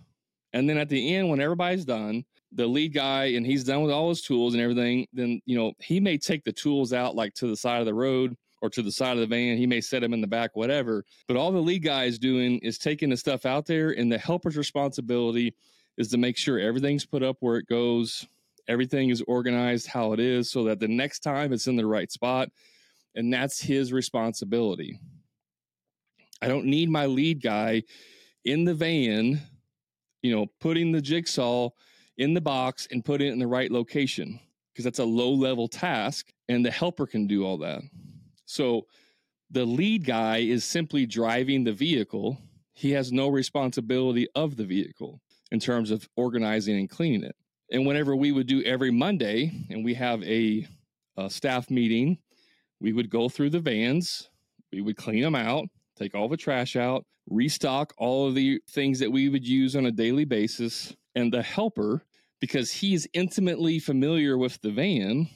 And 0.52 0.68
then 0.68 0.76
at 0.76 0.88
the 0.88 1.14
end, 1.14 1.28
when 1.28 1.40
everybody's 1.40 1.84
done, 1.84 2.24
the 2.52 2.66
lead 2.66 2.92
guy 2.92 3.26
and 3.26 3.46
he's 3.46 3.64
done 3.64 3.82
with 3.82 3.92
all 3.92 4.10
his 4.10 4.20
tools 4.20 4.54
and 4.54 4.62
everything, 4.62 5.06
then 5.12 5.40
you 5.46 5.56
know, 5.56 5.72
he 5.78 6.00
may 6.00 6.18
take 6.18 6.44
the 6.44 6.52
tools 6.52 6.92
out 6.92 7.14
like 7.14 7.32
to 7.34 7.46
the 7.46 7.56
side 7.56 7.80
of 7.80 7.86
the 7.86 7.94
road 7.94 8.36
or 8.60 8.68
to 8.70 8.82
the 8.82 8.92
side 8.92 9.16
of 9.16 9.20
the 9.20 9.26
van. 9.26 9.56
He 9.56 9.66
may 9.66 9.80
set 9.80 10.00
them 10.00 10.12
in 10.12 10.20
the 10.20 10.26
back, 10.26 10.54
whatever. 10.54 11.04
But 11.26 11.36
all 11.36 11.52
the 11.52 11.58
lead 11.58 11.82
guy 11.82 12.04
is 12.04 12.18
doing 12.18 12.58
is 12.58 12.78
taking 12.78 13.10
the 13.10 13.16
stuff 13.16 13.46
out 13.46 13.66
there, 13.66 13.90
and 13.90 14.10
the 14.10 14.18
helper's 14.18 14.56
responsibility 14.56 15.54
is 15.98 16.08
to 16.08 16.18
make 16.18 16.36
sure 16.36 16.58
everything's 16.58 17.04
put 17.04 17.22
up 17.22 17.36
where 17.40 17.56
it 17.56 17.66
goes, 17.66 18.26
everything 18.68 19.10
is 19.10 19.22
organized 19.26 19.86
how 19.86 20.12
it 20.12 20.20
is, 20.20 20.50
so 20.50 20.64
that 20.64 20.80
the 20.80 20.88
next 20.88 21.20
time 21.20 21.52
it's 21.52 21.66
in 21.66 21.76
the 21.76 21.86
right 21.86 22.10
spot 22.10 22.50
and 23.14 23.32
that's 23.32 23.60
his 23.60 23.92
responsibility. 23.92 24.98
I 26.40 26.48
don't 26.48 26.66
need 26.66 26.90
my 26.90 27.06
lead 27.06 27.42
guy 27.42 27.84
in 28.44 28.64
the 28.64 28.74
van, 28.74 29.40
you 30.22 30.34
know, 30.34 30.46
putting 30.60 30.92
the 30.92 31.00
jigsaw 31.00 31.70
in 32.18 32.34
the 32.34 32.40
box 32.40 32.88
and 32.90 33.04
put 33.04 33.22
it 33.22 33.28
in 33.28 33.38
the 33.38 33.46
right 33.46 33.70
location 33.70 34.40
because 34.72 34.84
that's 34.84 34.98
a 34.98 35.04
low 35.04 35.30
level 35.30 35.68
task 35.68 36.32
and 36.48 36.64
the 36.64 36.70
helper 36.70 37.06
can 37.06 37.26
do 37.26 37.44
all 37.44 37.58
that. 37.58 37.82
So 38.44 38.86
the 39.50 39.64
lead 39.64 40.04
guy 40.04 40.38
is 40.38 40.64
simply 40.64 41.06
driving 41.06 41.64
the 41.64 41.72
vehicle. 41.72 42.38
He 42.72 42.90
has 42.92 43.12
no 43.12 43.28
responsibility 43.28 44.26
of 44.34 44.56
the 44.56 44.64
vehicle 44.64 45.20
in 45.50 45.60
terms 45.60 45.90
of 45.90 46.08
organizing 46.16 46.78
and 46.78 46.88
cleaning 46.88 47.24
it. 47.24 47.36
And 47.70 47.86
whenever 47.86 48.16
we 48.16 48.32
would 48.32 48.46
do 48.46 48.62
every 48.62 48.90
Monday 48.90 49.66
and 49.70 49.84
we 49.84 49.94
have 49.94 50.22
a, 50.24 50.66
a 51.16 51.30
staff 51.30 51.70
meeting 51.70 52.18
we 52.82 52.92
would 52.92 53.08
go 53.08 53.28
through 53.28 53.50
the 53.50 53.60
vans, 53.60 54.28
we 54.72 54.82
would 54.82 54.96
clean 54.96 55.22
them 55.22 55.36
out, 55.36 55.66
take 55.96 56.14
all 56.16 56.28
the 56.28 56.36
trash 56.36 56.74
out, 56.74 57.06
restock 57.30 57.94
all 57.96 58.26
of 58.26 58.34
the 58.34 58.60
things 58.70 58.98
that 58.98 59.10
we 59.10 59.28
would 59.28 59.46
use 59.46 59.76
on 59.76 59.86
a 59.86 59.92
daily 59.92 60.24
basis. 60.24 60.94
And 61.14 61.32
the 61.32 61.42
helper, 61.42 62.02
because 62.40 62.72
he's 62.72 63.06
intimately 63.12 63.78
familiar 63.78 64.36
with 64.36 64.60
the 64.62 64.72
van, 64.72 65.28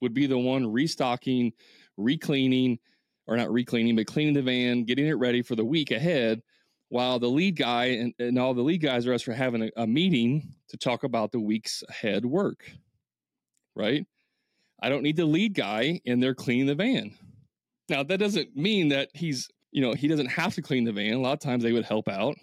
would 0.00 0.12
be 0.12 0.26
the 0.26 0.38
one 0.38 0.66
restocking, 0.66 1.52
recleaning, 1.96 2.80
or 3.28 3.36
not 3.36 3.52
recleaning, 3.52 3.94
but 3.94 4.06
cleaning 4.06 4.34
the 4.34 4.42
van, 4.42 4.82
getting 4.82 5.06
it 5.06 5.18
ready 5.18 5.42
for 5.42 5.54
the 5.54 5.64
week 5.64 5.92
ahead, 5.92 6.42
while 6.88 7.20
the 7.20 7.28
lead 7.28 7.54
guy 7.54 7.84
and, 7.84 8.14
and 8.18 8.38
all 8.38 8.54
the 8.54 8.62
lead 8.62 8.82
guys 8.82 9.06
are 9.06 9.14
us 9.14 9.22
for 9.22 9.34
having 9.34 9.62
a, 9.62 9.70
a 9.76 9.86
meeting 9.86 10.54
to 10.68 10.76
talk 10.76 11.04
about 11.04 11.30
the 11.30 11.40
week's 11.40 11.84
ahead 11.88 12.24
work. 12.24 12.68
Right? 13.76 14.04
I 14.80 14.88
don't 14.88 15.02
need 15.02 15.16
the 15.16 15.24
lead 15.24 15.54
guy 15.54 16.00
in 16.04 16.20
there 16.20 16.34
cleaning 16.34 16.66
the 16.66 16.74
van. 16.74 17.14
Now 17.88 18.02
that 18.02 18.18
doesn't 18.18 18.56
mean 18.56 18.88
that 18.88 19.10
he's 19.14 19.48
you 19.70 19.82
know 19.82 19.94
he 19.94 20.08
doesn't 20.08 20.26
have 20.26 20.54
to 20.54 20.62
clean 20.62 20.84
the 20.84 20.92
van. 20.92 21.14
A 21.14 21.20
lot 21.20 21.32
of 21.32 21.40
times 21.40 21.62
they 21.62 21.72
would 21.72 21.84
help 21.84 22.08
out. 22.08 22.36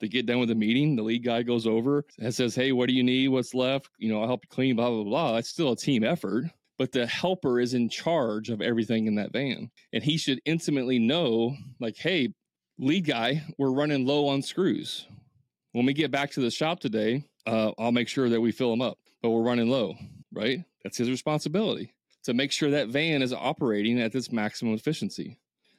They 0.00 0.08
get 0.08 0.26
done 0.26 0.40
with 0.40 0.48
the 0.48 0.56
meeting, 0.56 0.96
the 0.96 1.02
lead 1.02 1.24
guy 1.24 1.42
goes 1.42 1.66
over 1.66 2.04
and 2.18 2.34
says, 2.34 2.54
"Hey, 2.54 2.72
what 2.72 2.88
do 2.88 2.94
you 2.94 3.04
need? 3.04 3.28
What's 3.28 3.54
left? 3.54 3.88
You 3.98 4.12
know, 4.12 4.20
I'll 4.20 4.26
help 4.26 4.44
you 4.44 4.48
clean." 4.48 4.76
Blah 4.76 4.90
blah 4.90 5.04
blah. 5.04 5.36
It's 5.36 5.48
still 5.48 5.72
a 5.72 5.76
team 5.76 6.02
effort 6.02 6.46
but 6.82 6.90
the 6.90 7.06
helper 7.06 7.60
is 7.60 7.74
in 7.74 7.88
charge 7.88 8.50
of 8.50 8.60
everything 8.60 9.06
in 9.06 9.14
that 9.14 9.32
van. 9.32 9.70
And 9.92 10.02
he 10.02 10.16
should 10.16 10.40
intimately 10.44 10.98
know, 10.98 11.54
like, 11.78 11.96
hey, 11.96 12.34
lead 12.76 13.06
guy, 13.06 13.44
we're 13.56 13.70
running 13.70 14.04
low 14.04 14.26
on 14.26 14.42
screws. 14.42 15.06
When 15.70 15.86
we 15.86 15.92
get 15.92 16.10
back 16.10 16.32
to 16.32 16.40
the 16.40 16.50
shop 16.50 16.80
today, 16.80 17.24
uh, 17.46 17.70
I'll 17.78 17.92
make 17.92 18.08
sure 18.08 18.28
that 18.28 18.40
we 18.40 18.50
fill 18.50 18.70
them 18.70 18.82
up, 18.82 18.98
but 19.22 19.30
we're 19.30 19.42
running 19.42 19.70
low, 19.70 19.94
right? 20.32 20.64
That's 20.82 20.98
his 20.98 21.10
responsibility 21.10 21.92
to 22.24 22.34
make 22.34 22.52
sure 22.52 22.70
that 22.70 22.88
van 22.88 23.22
is 23.22 23.32
operating 23.32 24.00
at 24.00 24.14
its 24.14 24.32
maximum 24.32 24.74
efficiency. 24.74 25.38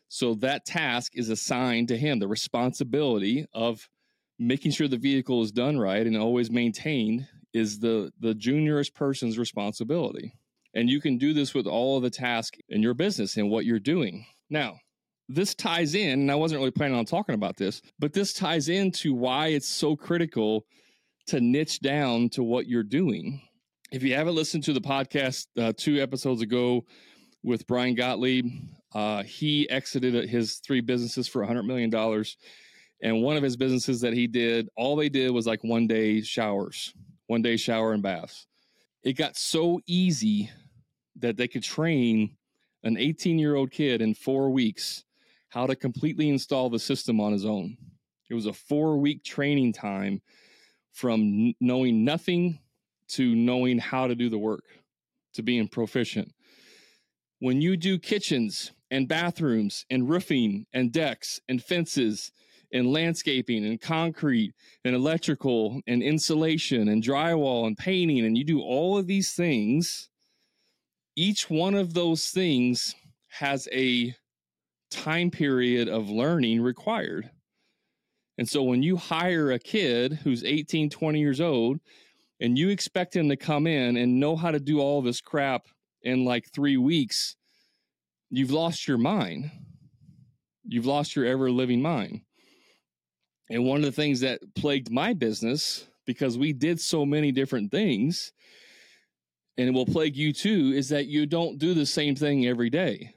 So 0.10 0.36
that 0.36 0.66
task 0.66 1.14
is 1.16 1.30
assigned 1.30 1.88
to 1.88 1.98
him, 1.98 2.20
the 2.20 2.28
responsibility 2.28 3.46
of 3.54 3.90
making 4.38 4.72
sure 4.72 4.88
the 4.88 4.98
vehicle 4.98 5.42
is 5.42 5.52
done 5.52 5.80
right 5.80 6.06
and 6.06 6.18
always 6.18 6.52
maintained 6.52 7.28
is 7.54 7.80
the 7.80 8.12
the 8.20 8.34
juniorest 8.34 8.94
person's 8.94 9.38
responsibility. 9.38 10.34
And 10.74 10.90
you 10.90 11.00
can 11.00 11.18
do 11.18 11.34
this 11.34 11.54
with 11.54 11.68
all 11.68 11.98
of 11.98 12.04
the 12.04 12.10
tasks 12.10 12.58
in 12.70 12.82
your 12.82 12.96
business 12.96 13.38
and 13.38 13.50
what 13.50 13.66
you're 13.66 13.80
doing. 13.80 14.26
Now, 14.50 14.80
this 15.30 15.54
ties 15.54 15.96
in, 15.96 16.22
and 16.22 16.32
I 16.32 16.36
wasn't 16.36 16.60
really 16.60 16.72
planning 16.72 16.98
on 16.98 17.06
talking 17.06 17.36
about 17.36 17.58
this, 17.58 17.82
but 18.00 18.14
this 18.14 18.34
ties 18.34 18.70
into 18.70 19.14
why 19.14 19.48
it's 19.48 19.68
so 19.68 19.96
critical 19.96 20.66
to 21.28 21.40
niche 21.40 21.80
down 21.80 22.30
to 22.30 22.44
what 22.44 22.68
you're 22.68 22.84
doing. 22.84 23.42
If 23.94 24.02
you 24.02 24.16
haven't 24.16 24.34
listened 24.34 24.64
to 24.64 24.74
the 24.74 24.82
podcast 24.82 25.46
uh, 25.56 25.72
two 25.78 26.02
episodes 26.02 26.42
ago 26.42 26.84
with 27.44 27.68
Brian 27.68 27.94
Gottlieb, 27.94 28.50
uh, 28.96 29.22
he 29.22 29.70
exited 29.70 30.28
his 30.28 30.56
three 30.66 30.82
businesses 30.82 31.28
for 31.28 31.46
$100 31.46 31.64
million. 31.68 31.94
And 33.04 33.22
one 33.22 33.38
of 33.38 33.44
his 33.44 33.56
businesses 33.56 34.02
that 34.02 34.14
he 34.14 34.26
did, 34.26 34.68
all 34.76 34.96
they 34.96 35.10
did 35.10 35.30
was 35.30 35.46
like 35.46 35.64
one 35.64 35.86
day 35.86 36.22
showers, 36.22 36.92
one 37.28 37.44
day 37.44 37.56
shower 37.56 37.94
and 37.94 38.02
baths. 38.02 38.48
It 39.04 39.14
got 39.14 39.38
so 39.38 39.80
easy 39.86 40.50
that 41.18 41.38
they 41.38 41.48
could 41.48 41.62
train 41.62 42.36
an 42.82 42.98
18 42.98 43.38
year 43.38 43.54
old 43.54 43.70
kid 43.70 44.02
in 44.02 44.16
four 44.16 44.50
weeks 44.50 45.04
how 45.50 45.68
to 45.68 45.76
completely 45.76 46.30
install 46.30 46.72
the 46.72 46.80
system 46.80 47.22
on 47.22 47.32
his 47.32 47.46
own. 47.46 47.78
It 48.28 48.34
was 48.34 48.48
a 48.48 48.54
four 48.54 48.98
week 48.98 49.24
training 49.24 49.74
time 49.74 50.24
from 50.94 51.54
knowing 51.62 52.04
nothing 52.04 52.58
to 53.10 53.36
knowing 53.36 53.80
how 53.80 54.08
to 54.08 54.16
do 54.16 54.30
the 54.30 54.38
work, 54.38 54.64
to 55.34 55.44
being 55.44 55.68
proficient. 55.68 56.32
When 57.40 57.62
you 57.62 57.76
do 57.78 58.00
kitchens 58.00 58.72
and 58.90 59.08
bathrooms 59.08 59.86
and 59.90 60.10
roofing 60.10 60.66
and 60.74 60.92
decks 60.92 61.40
and 61.50 61.62
fences 61.62 62.32
and 62.72 62.92
landscaping 62.92 63.66
and 63.66 63.80
concrete 63.80 64.54
and 64.86 64.96
electrical 64.96 65.82
and 65.88 66.02
insulation 66.02 66.88
and 66.88 67.04
drywall 67.04 67.68
and 67.68 67.78
painting, 67.78 68.26
and 68.26 68.38
you 68.38 68.44
do 68.44 68.62
all 68.62 68.98
of 68.98 69.08
these 69.08 69.34
things 69.34 70.10
each 71.16 71.50
one 71.50 71.76
of 71.76 71.94
those 71.94 72.30
things 72.30 72.96
has 73.30 73.68
a 73.72 74.16
time 74.90 75.32
period 75.32 75.88
of 75.88 76.10
learning 76.10 76.62
required. 76.62 77.30
And 78.38 78.50
so 78.50 78.64
when 78.64 78.82
you 78.82 78.98
hire 78.98 79.52
a 79.52 79.60
kid 79.60 80.14
who's 80.24 80.44
18, 80.44 80.90
20 80.90 81.20
years 81.20 81.40
old, 81.40 81.80
and 82.44 82.58
you 82.58 82.68
expect 82.68 83.16
him 83.16 83.30
to 83.30 83.38
come 83.38 83.66
in 83.66 83.96
and 83.96 84.20
know 84.20 84.36
how 84.36 84.52
to 84.52 84.60
do 84.60 84.82
all 84.82 85.02
this 85.02 85.22
crap 85.22 85.66
in 86.02 86.26
like 86.26 86.52
three 86.52 86.76
weeks, 86.76 87.38
you've 88.30 88.52
lost 88.52 88.86
your 88.86 88.98
mind. 88.98 89.50
You've 90.66 90.86
lost 90.86 91.16
your 91.16 91.26
ever 91.26 91.50
living 91.50 91.82
mind. 91.82 92.20
And 93.50 93.66
one 93.66 93.78
of 93.78 93.86
the 93.86 93.94
things 93.94 94.20
that 94.20 94.42
plagued 94.56 94.92
my 94.92 95.14
business, 95.14 95.88
because 96.06 96.38
we 96.38 96.52
did 96.52 96.82
so 96.82 97.06
many 97.06 97.32
different 97.32 97.72
things, 97.72 98.34
and 99.58 99.70
it 99.70 99.74
will 99.74 99.86
plague 99.86 100.18
you 100.18 100.34
too 100.34 100.74
is 100.76 100.90
that 100.90 101.06
you 101.06 101.26
don't 101.26 101.58
do 101.58 101.74
the 101.74 101.86
same 101.86 102.14
thing 102.14 102.46
every 102.46 102.70
day. 102.70 103.14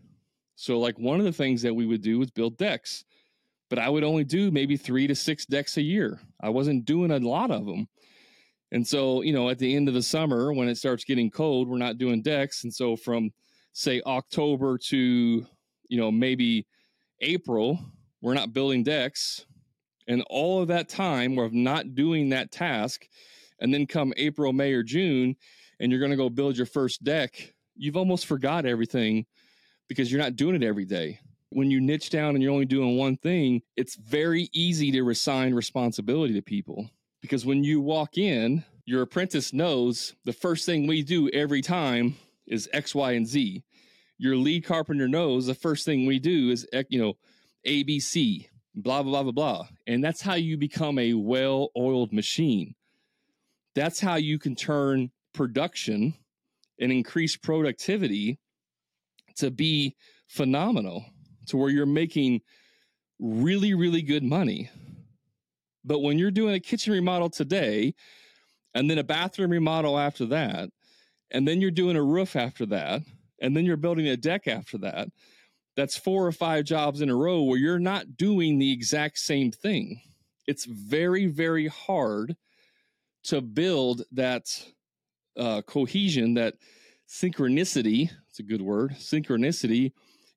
So, 0.54 0.78
like 0.78 0.98
one 0.98 1.18
of 1.18 1.24
the 1.24 1.32
things 1.32 1.62
that 1.62 1.74
we 1.74 1.86
would 1.86 2.02
do 2.02 2.20
was 2.20 2.30
build 2.30 2.58
decks, 2.58 3.04
but 3.70 3.80
I 3.80 3.88
would 3.88 4.04
only 4.04 4.24
do 4.24 4.52
maybe 4.52 4.76
three 4.76 5.08
to 5.08 5.16
six 5.16 5.46
decks 5.46 5.78
a 5.78 5.82
year. 5.82 6.20
I 6.40 6.50
wasn't 6.50 6.84
doing 6.84 7.10
a 7.10 7.18
lot 7.18 7.50
of 7.50 7.66
them. 7.66 7.88
And 8.72 8.86
so, 8.86 9.22
you 9.22 9.32
know, 9.32 9.48
at 9.48 9.58
the 9.58 9.74
end 9.76 9.88
of 9.88 9.94
the 9.94 10.02
summer, 10.02 10.52
when 10.52 10.68
it 10.68 10.76
starts 10.76 11.04
getting 11.04 11.30
cold, 11.30 11.68
we're 11.68 11.78
not 11.78 11.98
doing 11.98 12.22
decks. 12.22 12.64
And 12.64 12.74
so, 12.74 12.96
from 12.96 13.30
say 13.72 14.02
October 14.06 14.78
to, 14.78 15.46
you 15.88 15.98
know, 15.98 16.10
maybe 16.10 16.66
April, 17.20 17.78
we're 18.22 18.34
not 18.34 18.52
building 18.52 18.82
decks. 18.82 19.46
And 20.08 20.22
all 20.30 20.62
of 20.62 20.68
that 20.68 20.88
time, 20.88 21.36
we're 21.36 21.48
not 21.50 21.94
doing 21.94 22.30
that 22.30 22.50
task. 22.50 23.06
And 23.60 23.72
then 23.72 23.86
come 23.86 24.12
April, 24.16 24.52
May, 24.52 24.72
or 24.72 24.82
June, 24.82 25.36
and 25.80 25.90
you're 25.90 26.00
going 26.00 26.10
to 26.10 26.16
go 26.16 26.30
build 26.30 26.56
your 26.56 26.66
first 26.66 27.04
deck, 27.04 27.54
you've 27.74 27.96
almost 27.96 28.26
forgot 28.26 28.66
everything 28.66 29.26
because 29.88 30.10
you're 30.10 30.20
not 30.20 30.36
doing 30.36 30.56
it 30.56 30.62
every 30.62 30.84
day. 30.84 31.20
When 31.50 31.70
you 31.70 31.80
niche 31.80 32.10
down 32.10 32.34
and 32.34 32.42
you're 32.42 32.52
only 32.52 32.66
doing 32.66 32.96
one 32.96 33.16
thing, 33.16 33.62
it's 33.76 33.96
very 33.96 34.48
easy 34.52 34.90
to 34.92 35.10
assign 35.10 35.54
responsibility 35.54 36.34
to 36.34 36.42
people 36.42 36.90
because 37.26 37.44
when 37.44 37.64
you 37.64 37.80
walk 37.80 38.18
in, 38.18 38.64
your 38.84 39.02
apprentice 39.02 39.52
knows 39.52 40.14
the 40.24 40.32
first 40.32 40.64
thing 40.64 40.86
we 40.86 41.02
do 41.02 41.28
every 41.30 41.60
time 41.60 42.14
is 42.46 42.68
X, 42.72 42.94
Y, 42.94 43.12
and 43.12 43.26
Z. 43.26 43.64
Your 44.16 44.36
lead 44.36 44.64
carpenter 44.64 45.08
knows 45.08 45.44
the 45.44 45.54
first 45.54 45.84
thing 45.84 46.06
we 46.06 46.20
do 46.20 46.50
is, 46.50 46.64
you 46.88 47.02
know, 47.02 47.14
ABC, 47.66 48.46
blah, 48.76 49.02
blah, 49.02 49.10
blah, 49.10 49.22
blah, 49.24 49.32
blah. 49.32 49.66
And 49.88 50.04
that's 50.04 50.22
how 50.22 50.34
you 50.34 50.56
become 50.56 51.00
a 51.00 51.14
well 51.14 51.70
oiled 51.76 52.12
machine. 52.12 52.76
That's 53.74 53.98
how 53.98 54.14
you 54.14 54.38
can 54.38 54.54
turn 54.54 55.10
production 55.34 56.14
and 56.78 56.92
increase 56.92 57.36
productivity 57.36 58.38
to 59.38 59.50
be 59.50 59.96
phenomenal 60.28 61.04
to 61.48 61.56
where 61.56 61.70
you're 61.70 61.86
making 61.86 62.42
really, 63.18 63.74
really 63.74 64.02
good 64.02 64.22
money. 64.22 64.70
But 65.86 66.00
when 66.00 66.18
you're 66.18 66.30
doing 66.32 66.54
a 66.54 66.60
kitchen 66.60 66.92
remodel 66.92 67.30
today, 67.30 67.94
and 68.74 68.90
then 68.90 68.98
a 68.98 69.04
bathroom 69.04 69.50
remodel 69.50 69.98
after 69.98 70.26
that, 70.26 70.68
and 71.30 71.46
then 71.46 71.60
you're 71.60 71.70
doing 71.70 71.96
a 71.96 72.02
roof 72.02 72.36
after 72.36 72.66
that, 72.66 73.02
and 73.40 73.56
then 73.56 73.64
you're 73.64 73.76
building 73.76 74.08
a 74.08 74.16
deck 74.16 74.48
after 74.48 74.78
that, 74.78 75.08
that's 75.76 75.96
four 75.96 76.26
or 76.26 76.32
five 76.32 76.64
jobs 76.64 77.00
in 77.00 77.10
a 77.10 77.16
row 77.16 77.42
where 77.42 77.58
you're 77.58 77.78
not 77.78 78.16
doing 78.16 78.58
the 78.58 78.72
exact 78.72 79.18
same 79.18 79.52
thing. 79.52 80.00
It's 80.46 80.64
very, 80.64 81.26
very 81.26 81.68
hard 81.68 82.36
to 83.24 83.40
build 83.40 84.02
that 84.12 84.46
uh, 85.36 85.62
cohesion, 85.62 86.34
that 86.34 86.54
synchronicity, 87.08 88.10
it's 88.28 88.38
a 88.38 88.42
good 88.42 88.62
word, 88.62 88.92
synchronicity 88.92 89.92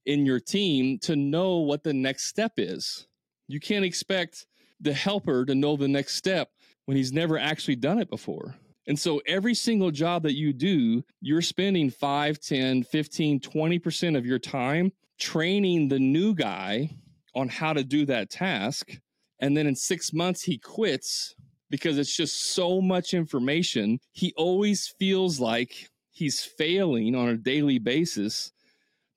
in 0.06 0.26
your 0.26 0.40
team 0.40 1.00
to 1.00 1.16
know 1.16 1.58
what 1.58 1.84
the 1.84 1.94
next 1.94 2.26
step 2.26 2.54
is. 2.58 3.08
You 3.48 3.60
can't 3.60 3.86
expect 3.86 4.46
the 4.80 4.94
helper 4.94 5.46
to 5.46 5.56
know 5.56 5.76
the 5.76 5.88
next 5.88 6.16
step 6.16 6.50
when 6.86 6.98
he's 6.98 7.14
never 7.14 7.38
actually 7.38 7.76
done 7.76 8.00
it 8.00 8.10
before. 8.10 8.56
And 8.88 8.98
so 8.98 9.22
every 9.28 9.54
single 9.54 9.92
job 9.92 10.24
that 10.24 10.36
you 10.36 10.52
do, 10.52 11.04
you're 11.22 11.42
spending 11.42 11.92
5, 11.92 12.40
10, 12.40 12.84
15, 12.84 13.40
20% 13.40 14.18
of 14.18 14.26
your 14.26 14.40
time 14.40 14.92
training 15.20 15.88
the 15.88 16.00
new 16.00 16.34
guy 16.34 16.90
on 17.36 17.50
how 17.50 17.74
to 17.74 17.84
do 17.84 18.06
that 18.08 18.30
task. 18.30 18.98
And 19.40 19.56
then 19.56 19.68
in 19.68 19.76
six 19.76 20.12
months, 20.12 20.42
he 20.42 20.58
quits 20.58 21.36
because 21.70 21.98
it's 21.98 22.16
just 22.16 22.54
so 22.56 22.82
much 22.82 23.14
information. 23.14 24.00
He 24.12 24.34
always 24.36 24.88
feels 24.98 25.40
like 25.40 25.90
he's 26.12 26.42
failing 26.42 27.16
on 27.16 27.30
a 27.30 27.38
daily 27.38 27.78
basis 27.78 28.52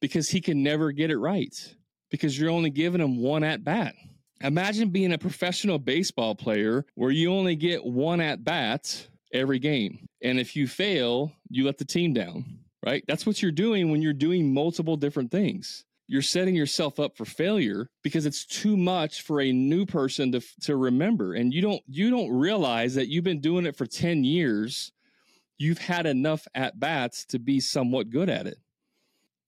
because 0.00 0.28
he 0.28 0.40
can 0.40 0.62
never 0.62 0.92
get 0.92 1.10
it 1.10 1.16
right 1.18 1.74
because 2.10 2.38
you're 2.38 2.50
only 2.50 2.70
giving 2.70 3.00
him 3.00 3.16
one 3.16 3.42
at 3.42 3.64
bat. 3.64 3.94
Imagine 4.42 4.90
being 4.90 5.12
a 5.12 5.18
professional 5.18 5.78
baseball 5.78 6.34
player 6.34 6.84
where 6.94 7.10
you 7.10 7.32
only 7.32 7.56
get 7.56 7.84
one 7.84 8.20
at 8.20 8.44
bat 8.44 9.08
every 9.32 9.58
game. 9.58 10.06
And 10.22 10.38
if 10.38 10.56
you 10.56 10.66
fail, 10.66 11.32
you 11.48 11.64
let 11.64 11.78
the 11.78 11.84
team 11.84 12.12
down, 12.12 12.58
right? 12.84 13.04
That's 13.06 13.26
what 13.26 13.40
you're 13.40 13.52
doing 13.52 13.90
when 13.90 14.02
you're 14.02 14.12
doing 14.12 14.52
multiple 14.52 14.96
different 14.96 15.30
things 15.30 15.84
you're 16.08 16.20
setting 16.20 16.54
yourself 16.54 17.00
up 17.00 17.16
for 17.16 17.24
failure 17.24 17.88
because 18.02 18.26
it's 18.26 18.44
too 18.44 18.76
much 18.76 19.22
for 19.22 19.40
a 19.40 19.52
new 19.52 19.86
person 19.86 20.32
to 20.32 20.42
to 20.60 20.76
remember 20.76 21.32
and 21.32 21.54
you 21.54 21.62
don't 21.62 21.80
you 21.86 22.10
don't 22.10 22.30
realize 22.30 22.96
that 22.96 23.08
you've 23.08 23.24
been 23.24 23.40
doing 23.40 23.64
it 23.64 23.76
for 23.76 23.86
10 23.86 24.24
years 24.24 24.92
you've 25.58 25.78
had 25.78 26.04
enough 26.04 26.46
at 26.54 26.78
bats 26.78 27.24
to 27.24 27.38
be 27.38 27.60
somewhat 27.60 28.10
good 28.10 28.28
at 28.28 28.46
it 28.46 28.58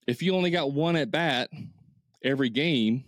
if 0.07 0.23
you 0.23 0.35
only 0.35 0.51
got 0.51 0.73
one 0.73 0.97
at 0.97 1.11
bat 1.11 1.51
every 2.25 2.49
game, 2.49 3.05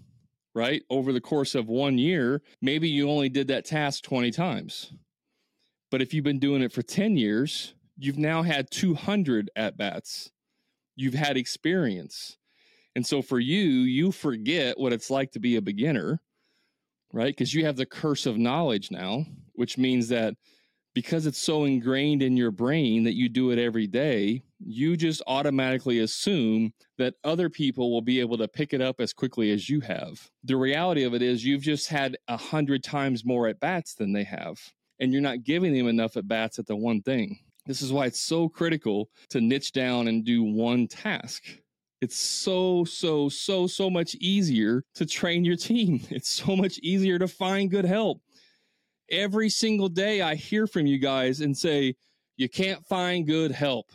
right? 0.57 0.83
Over 0.88 1.12
the 1.12 1.21
course 1.21 1.55
of 1.55 1.69
one 1.69 1.99
year, 1.99 2.40
maybe 2.62 2.88
you 2.88 3.11
only 3.11 3.29
did 3.29 3.49
that 3.49 3.66
task 3.66 4.03
20 4.05 4.31
times. 4.31 4.90
But 5.90 6.01
if 6.01 6.14
you've 6.14 6.25
been 6.25 6.38
doing 6.38 6.62
it 6.62 6.73
for 6.73 6.81
10 6.81 7.19
years, 7.19 7.75
you've 7.99 8.19
now 8.19 8.42
had 8.42 8.71
200 8.71 9.51
at 9.55 9.77
bats. 9.77 10.31
You've 10.97 11.14
had 11.14 11.37
experience. 11.37 12.38
And 12.95 13.07
so 13.07 13.21
for 13.21 13.38
you, 13.38 13.61
you 13.61 14.11
forget 14.11 14.81
what 14.81 14.95
it's 14.95 15.11
like 15.11 15.33
to 15.33 15.38
be 15.38 15.57
a 15.57 15.62
beginner, 15.62 16.23
right? 17.12 17.37
Because 17.37 17.53
you 17.53 17.66
have 17.66 17.77
the 17.77 17.85
curse 17.85 18.25
of 18.25 18.38
knowledge 18.38 18.90
now, 18.90 19.27
which 19.53 19.77
means 19.77 20.09
that 20.09 20.37
because 20.97 21.27
it's 21.27 21.39
so 21.39 21.65
ingrained 21.65 22.23
in 22.23 22.39
your 22.39 22.51
brain 22.51 23.05
that 23.05 23.15
you 23.15 23.29
do 23.29 23.51
it 23.51 23.59
every 23.59 23.87
day, 23.87 24.43
you 24.65 24.97
just 24.97 25.21
automatically 25.27 25.99
assume 25.99 26.73
that 26.97 27.13
other 27.23 27.51
people 27.51 27.93
will 27.93 28.01
be 28.01 28.19
able 28.19 28.39
to 28.39 28.49
pick 28.49 28.73
it 28.73 28.81
up 28.81 28.99
as 28.99 29.13
quickly 29.13 29.51
as 29.53 29.69
you 29.69 29.79
have. 29.81 30.31
The 30.45 30.57
reality 30.57 31.05
of 31.05 31.13
it 31.13 31.21
is, 31.21 31.45
you've 31.45 31.61
just 31.61 31.91
had 31.91 32.17
a 32.29 32.37
hundred 32.39 32.83
times 32.83 33.27
more 33.27 33.47
at 33.47 33.61
bats 33.61 33.93
than 33.93 34.15
they 34.15 34.25
have, 34.25 34.59
and 34.99 35.13
you're 35.13 35.21
not 35.21 35.45
giving 35.45 35.75
them 35.75 35.87
enough 35.87 36.17
at 36.17 36.29
bats 36.29 36.59
at 36.59 36.67
the 36.67 36.77
one 36.77 37.03
thing. 37.03 37.41
This 37.67 37.83
is 37.83 37.93
why 37.93 38.07
it's 38.07 38.21
so 38.21 38.49
critical 38.49 39.11
to 39.29 39.43
niche 39.43 39.73
down 39.73 40.09
and 40.09 40.25
do 40.25 40.45
one 40.45 40.89
task. 40.89 41.45
It's 42.01 42.17
so, 42.17 42.85
so, 42.85 43.29
so, 43.29 43.67
so 43.67 43.91
much 43.91 44.15
easier 44.15 44.83
to 44.95 45.05
train 45.05 45.45
your 45.45 45.57
team. 45.59 46.01
It's 46.09 46.31
so 46.31 46.57
much 46.57 46.79
easier 46.79 47.19
to 47.19 47.29
find 47.29 47.71
good 47.71 47.85
help 47.85 48.23
every 49.11 49.49
single 49.49 49.88
day 49.88 50.23
I 50.23 50.35
hear 50.35 50.66
from 50.66 50.87
you 50.87 50.99
guys 50.99 51.40
and 51.40 51.57
say, 51.57 51.95
you 52.37 52.49
can't 52.49 52.85
find 52.87 53.27
good 53.27 53.51
help. 53.51 53.90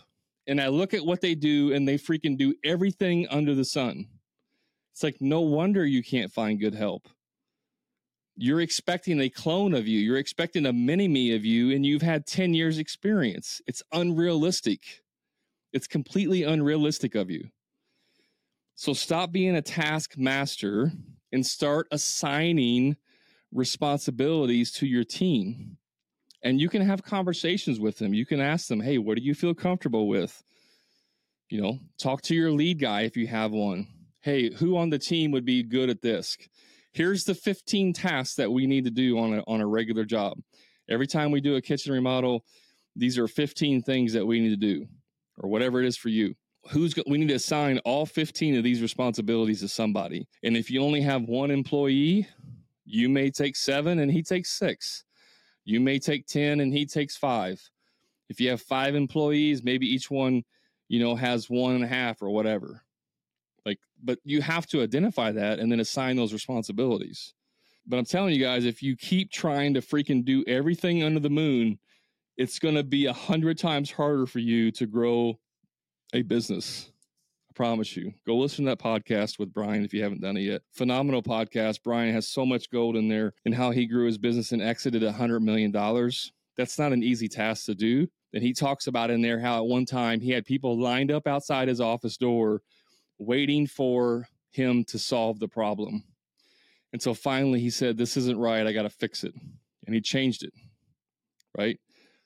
And 0.47 0.59
I 0.59 0.67
look 0.67 0.93
at 0.93 1.05
what 1.05 1.21
they 1.21 1.35
do 1.35 1.73
and 1.73 1.87
they 1.87 1.97
freaking 1.97 2.37
do 2.37 2.55
everything 2.63 3.27
under 3.29 3.53
the 3.53 3.65
sun. 3.65 4.07
It's 4.93 5.03
like, 5.03 5.17
no 5.21 5.41
wonder 5.41 5.85
you 5.85 6.03
can't 6.03 6.31
find 6.31 6.59
good 6.59 6.75
help. 6.75 7.07
You're 8.35 8.61
expecting 8.61 9.21
a 9.21 9.29
clone 9.29 9.73
of 9.73 9.87
you, 9.87 9.99
you're 9.99 10.17
expecting 10.17 10.65
a 10.65 10.73
mini 10.73 11.07
me 11.07 11.35
of 11.35 11.45
you, 11.45 11.71
and 11.75 11.85
you've 11.85 12.01
had 12.01 12.25
10 12.25 12.53
years' 12.53 12.79
experience. 12.79 13.61
It's 13.67 13.83
unrealistic. 13.91 15.03
It's 15.73 15.87
completely 15.87 16.43
unrealistic 16.43 17.13
of 17.15 17.29
you. 17.29 17.49
So 18.75 18.93
stop 18.93 19.31
being 19.31 19.55
a 19.55 19.61
taskmaster 19.61 20.91
and 21.31 21.45
start 21.45 21.87
assigning 21.91 22.97
responsibilities 23.53 24.71
to 24.73 24.87
your 24.87 25.03
team. 25.03 25.77
And 26.43 26.59
you 26.59 26.69
can 26.69 26.81
have 26.81 27.03
conversations 27.03 27.79
with 27.79 27.97
them. 27.97 28.13
You 28.13 28.25
can 28.25 28.39
ask 28.39 28.67
them, 28.67 28.79
hey, 28.79 28.97
what 28.97 29.17
do 29.17 29.23
you 29.23 29.35
feel 29.35 29.53
comfortable 29.53 30.07
with? 30.07 30.43
You 31.49 31.61
know, 31.61 31.79
talk 31.99 32.21
to 32.23 32.35
your 32.35 32.51
lead 32.51 32.79
guy 32.79 33.01
if 33.01 33.15
you 33.15 33.27
have 33.27 33.51
one. 33.51 33.87
Hey, 34.21 34.53
who 34.53 34.77
on 34.77 34.89
the 34.89 34.99
team 34.99 35.31
would 35.31 35.45
be 35.45 35.63
good 35.63 35.89
at 35.89 36.01
this? 36.01 36.37
Here's 36.93 37.23
the 37.23 37.35
15 37.35 37.93
tasks 37.93 38.35
that 38.35 38.51
we 38.51 38.67
need 38.67 38.85
to 38.85 38.91
do 38.91 39.17
on 39.19 39.35
a, 39.35 39.43
on 39.47 39.61
a 39.61 39.67
regular 39.67 40.05
job. 40.05 40.37
Every 40.89 41.07
time 41.07 41.31
we 41.31 41.41
do 41.41 41.55
a 41.55 41.61
kitchen 41.61 41.93
remodel, 41.93 42.43
these 42.95 43.17
are 43.17 43.27
15 43.27 43.83
things 43.83 44.13
that 44.13 44.25
we 44.25 44.39
need 44.39 44.49
to 44.49 44.57
do, 44.57 44.87
or 45.37 45.49
whatever 45.49 45.79
it 45.79 45.87
is 45.87 45.97
for 45.97 46.09
you 46.09 46.35
who's 46.69 46.93
we 47.07 47.17
need 47.17 47.29
to 47.29 47.35
assign 47.35 47.79
all 47.79 48.05
15 48.05 48.57
of 48.57 48.63
these 48.63 48.81
responsibilities 48.81 49.61
to 49.61 49.67
somebody 49.67 50.27
and 50.43 50.55
if 50.55 50.69
you 50.69 50.81
only 50.81 51.01
have 51.01 51.23
one 51.23 51.49
employee 51.49 52.27
you 52.91 53.07
may 53.07 53.31
take 53.31 53.55
seven 53.55 53.99
and 53.99 54.11
he 54.11 54.21
takes 54.21 54.51
six. 54.51 55.05
You 55.63 55.79
may 55.79 55.97
take 55.97 56.27
10 56.27 56.59
and 56.59 56.73
he 56.73 56.85
takes 56.85 57.15
five. 57.15 57.61
If 58.29 58.41
you 58.41 58.49
have 58.49 58.61
five 58.61 58.95
employees, 58.95 59.63
maybe 59.63 59.87
each 59.87 60.11
one, 60.11 60.43
you 60.89 60.99
know, 60.99 61.15
has 61.15 61.49
one 61.49 61.75
and 61.75 61.83
a 61.83 61.87
half 61.87 62.21
or 62.21 62.29
whatever. 62.29 62.81
Like, 63.65 63.79
but 64.03 64.19
you 64.25 64.41
have 64.41 64.67
to 64.67 64.81
identify 64.81 65.31
that 65.31 65.59
and 65.59 65.71
then 65.71 65.79
assign 65.79 66.17
those 66.17 66.33
responsibilities. 66.33 67.33
But 67.87 67.97
I'm 67.97 68.05
telling 68.05 68.33
you 68.33 68.43
guys, 68.43 68.65
if 68.65 68.83
you 68.83 68.97
keep 68.97 69.31
trying 69.31 69.73
to 69.75 69.81
freaking 69.81 70.25
do 70.25 70.43
everything 70.45 71.03
under 71.03 71.19
the 71.19 71.29
moon, 71.29 71.79
it's 72.37 72.59
going 72.59 72.75
to 72.75 72.83
be 72.83 73.05
a 73.05 73.13
hundred 73.13 73.57
times 73.57 73.91
harder 73.91 74.25
for 74.25 74.39
you 74.39 74.71
to 74.71 74.85
grow 74.85 75.39
a 76.13 76.23
business. 76.23 76.91
I 77.51 77.53
promise 77.53 77.97
you. 77.97 78.13
Go 78.25 78.37
listen 78.37 78.63
to 78.63 78.71
that 78.71 78.79
podcast 78.79 79.37
with 79.37 79.53
Brian 79.53 79.83
if 79.83 79.93
you 79.93 80.01
haven't 80.01 80.21
done 80.21 80.37
it 80.37 80.41
yet. 80.41 80.61
Phenomenal 80.71 81.21
podcast. 81.21 81.83
Brian 81.83 82.13
has 82.13 82.29
so 82.29 82.45
much 82.45 82.69
gold 82.69 82.95
in 82.95 83.09
there 83.09 83.33
and 83.43 83.53
how 83.53 83.71
he 83.71 83.85
grew 83.85 84.05
his 84.05 84.17
business 84.17 84.53
and 84.53 84.61
exited 84.61 85.03
$100 85.03 85.41
million. 85.41 85.69
That's 86.55 86.79
not 86.79 86.93
an 86.93 87.03
easy 87.03 87.27
task 87.27 87.65
to 87.65 87.75
do. 87.75 88.07
And 88.33 88.41
he 88.41 88.53
talks 88.53 88.87
about 88.87 89.11
in 89.11 89.21
there 89.21 89.37
how 89.37 89.57
at 89.57 89.65
one 89.65 89.85
time 89.85 90.21
he 90.21 90.31
had 90.31 90.45
people 90.45 90.79
lined 90.79 91.11
up 91.11 91.27
outside 91.27 91.67
his 91.67 91.81
office 91.81 92.15
door 92.15 92.61
waiting 93.17 93.67
for 93.67 94.29
him 94.51 94.85
to 94.85 94.97
solve 94.97 95.37
the 95.39 95.49
problem. 95.49 96.05
And 96.93 97.01
so 97.01 97.13
finally 97.13 97.59
he 97.59 97.69
said, 97.69 97.97
This 97.97 98.15
isn't 98.15 98.39
right. 98.39 98.65
I 98.65 98.71
got 98.71 98.83
to 98.83 98.89
fix 98.89 99.25
it. 99.25 99.33
And 99.85 99.93
he 99.93 99.99
changed 99.99 100.43
it. 100.43 100.53
Right? 101.57 101.81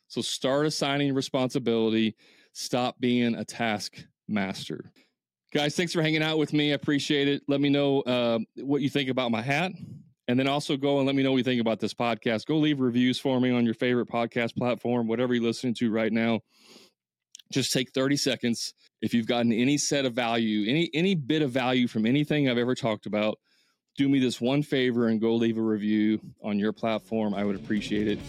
So 0.07 0.21
start 0.21 0.67
assigning 0.67 1.15
responsibility. 1.15 2.15
Stop 2.53 2.99
being 2.99 3.33
a 3.33 3.43
task 3.43 4.05
master. 4.27 4.91
Guys, 5.53 5.75
thanks 5.75 5.93
for 5.93 6.01
hanging 6.01 6.23
out 6.23 6.37
with 6.37 6.53
me. 6.53 6.71
I 6.71 6.75
appreciate 6.75 7.27
it. 7.27 7.43
Let 7.47 7.61
me 7.61 7.69
know 7.69 8.01
uh, 8.01 8.39
what 8.57 8.81
you 8.81 8.89
think 8.89 9.09
about 9.09 9.31
my 9.31 9.41
hat. 9.41 9.71
And 10.27 10.39
then 10.39 10.47
also 10.47 10.75
go 10.75 10.97
and 10.97 11.05
let 11.05 11.15
me 11.15 11.23
know 11.23 11.31
what 11.31 11.37
you 11.37 11.43
think 11.43 11.61
about 11.61 11.79
this 11.79 11.93
podcast. 11.93 12.45
Go 12.45 12.57
leave 12.57 12.79
reviews 12.79 13.19
for 13.19 13.39
me 13.39 13.51
on 13.51 13.63
your 13.63 13.75
favorite 13.75 14.09
podcast 14.09 14.55
platform, 14.55 15.07
whatever 15.07 15.33
you're 15.33 15.43
listening 15.43 15.75
to 15.75 15.91
right 15.91 16.11
now. 16.11 16.41
Just 17.51 17.71
take 17.71 17.91
30 17.91 18.17
seconds. 18.17 18.73
If 19.01 19.13
you've 19.13 19.27
gotten 19.27 19.53
any 19.53 19.77
set 19.77 20.05
of 20.05 20.13
value, 20.13 20.67
any 20.67 20.89
any 20.95 21.13
bit 21.13 21.43
of 21.43 21.51
value 21.51 21.87
from 21.87 22.07
anything 22.07 22.49
I've 22.49 22.57
ever 22.57 22.73
talked 22.73 23.05
about, 23.05 23.37
do 23.97 24.09
me 24.09 24.19
this 24.19 24.41
one 24.41 24.63
favor 24.63 25.07
and 25.07 25.21
go 25.21 25.35
leave 25.35 25.59
a 25.59 25.61
review 25.61 26.19
on 26.43 26.57
your 26.57 26.73
platform. 26.73 27.35
I 27.35 27.43
would 27.45 27.55
appreciate 27.55 28.07
it. 28.07 28.19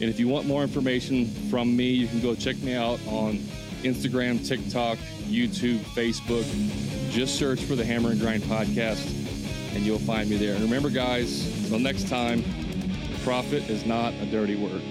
And 0.00 0.04
if 0.08 0.20
you 0.20 0.28
want 0.28 0.46
more 0.46 0.62
information 0.62 1.26
from 1.50 1.74
me, 1.74 1.90
you 1.90 2.06
can 2.06 2.20
go 2.20 2.34
check 2.34 2.56
me 2.58 2.74
out 2.74 3.00
on 3.08 3.40
Instagram, 3.82 4.46
TikTok, 4.46 4.98
YouTube, 5.26 5.80
Facebook. 5.94 6.44
Just 7.10 7.38
search 7.38 7.62
for 7.62 7.74
the 7.74 7.84
Hammer 7.84 8.10
and 8.10 8.20
Grind 8.20 8.42
podcast 8.44 9.18
and 9.74 9.84
you'll 9.84 9.98
find 9.98 10.28
me 10.28 10.36
there. 10.36 10.54
And 10.54 10.62
remember, 10.62 10.90
guys, 10.90 11.46
until 11.62 11.78
next 11.78 12.08
time, 12.08 12.42
profit 13.22 13.68
is 13.70 13.86
not 13.86 14.12
a 14.14 14.26
dirty 14.26 14.56
word. 14.56 14.82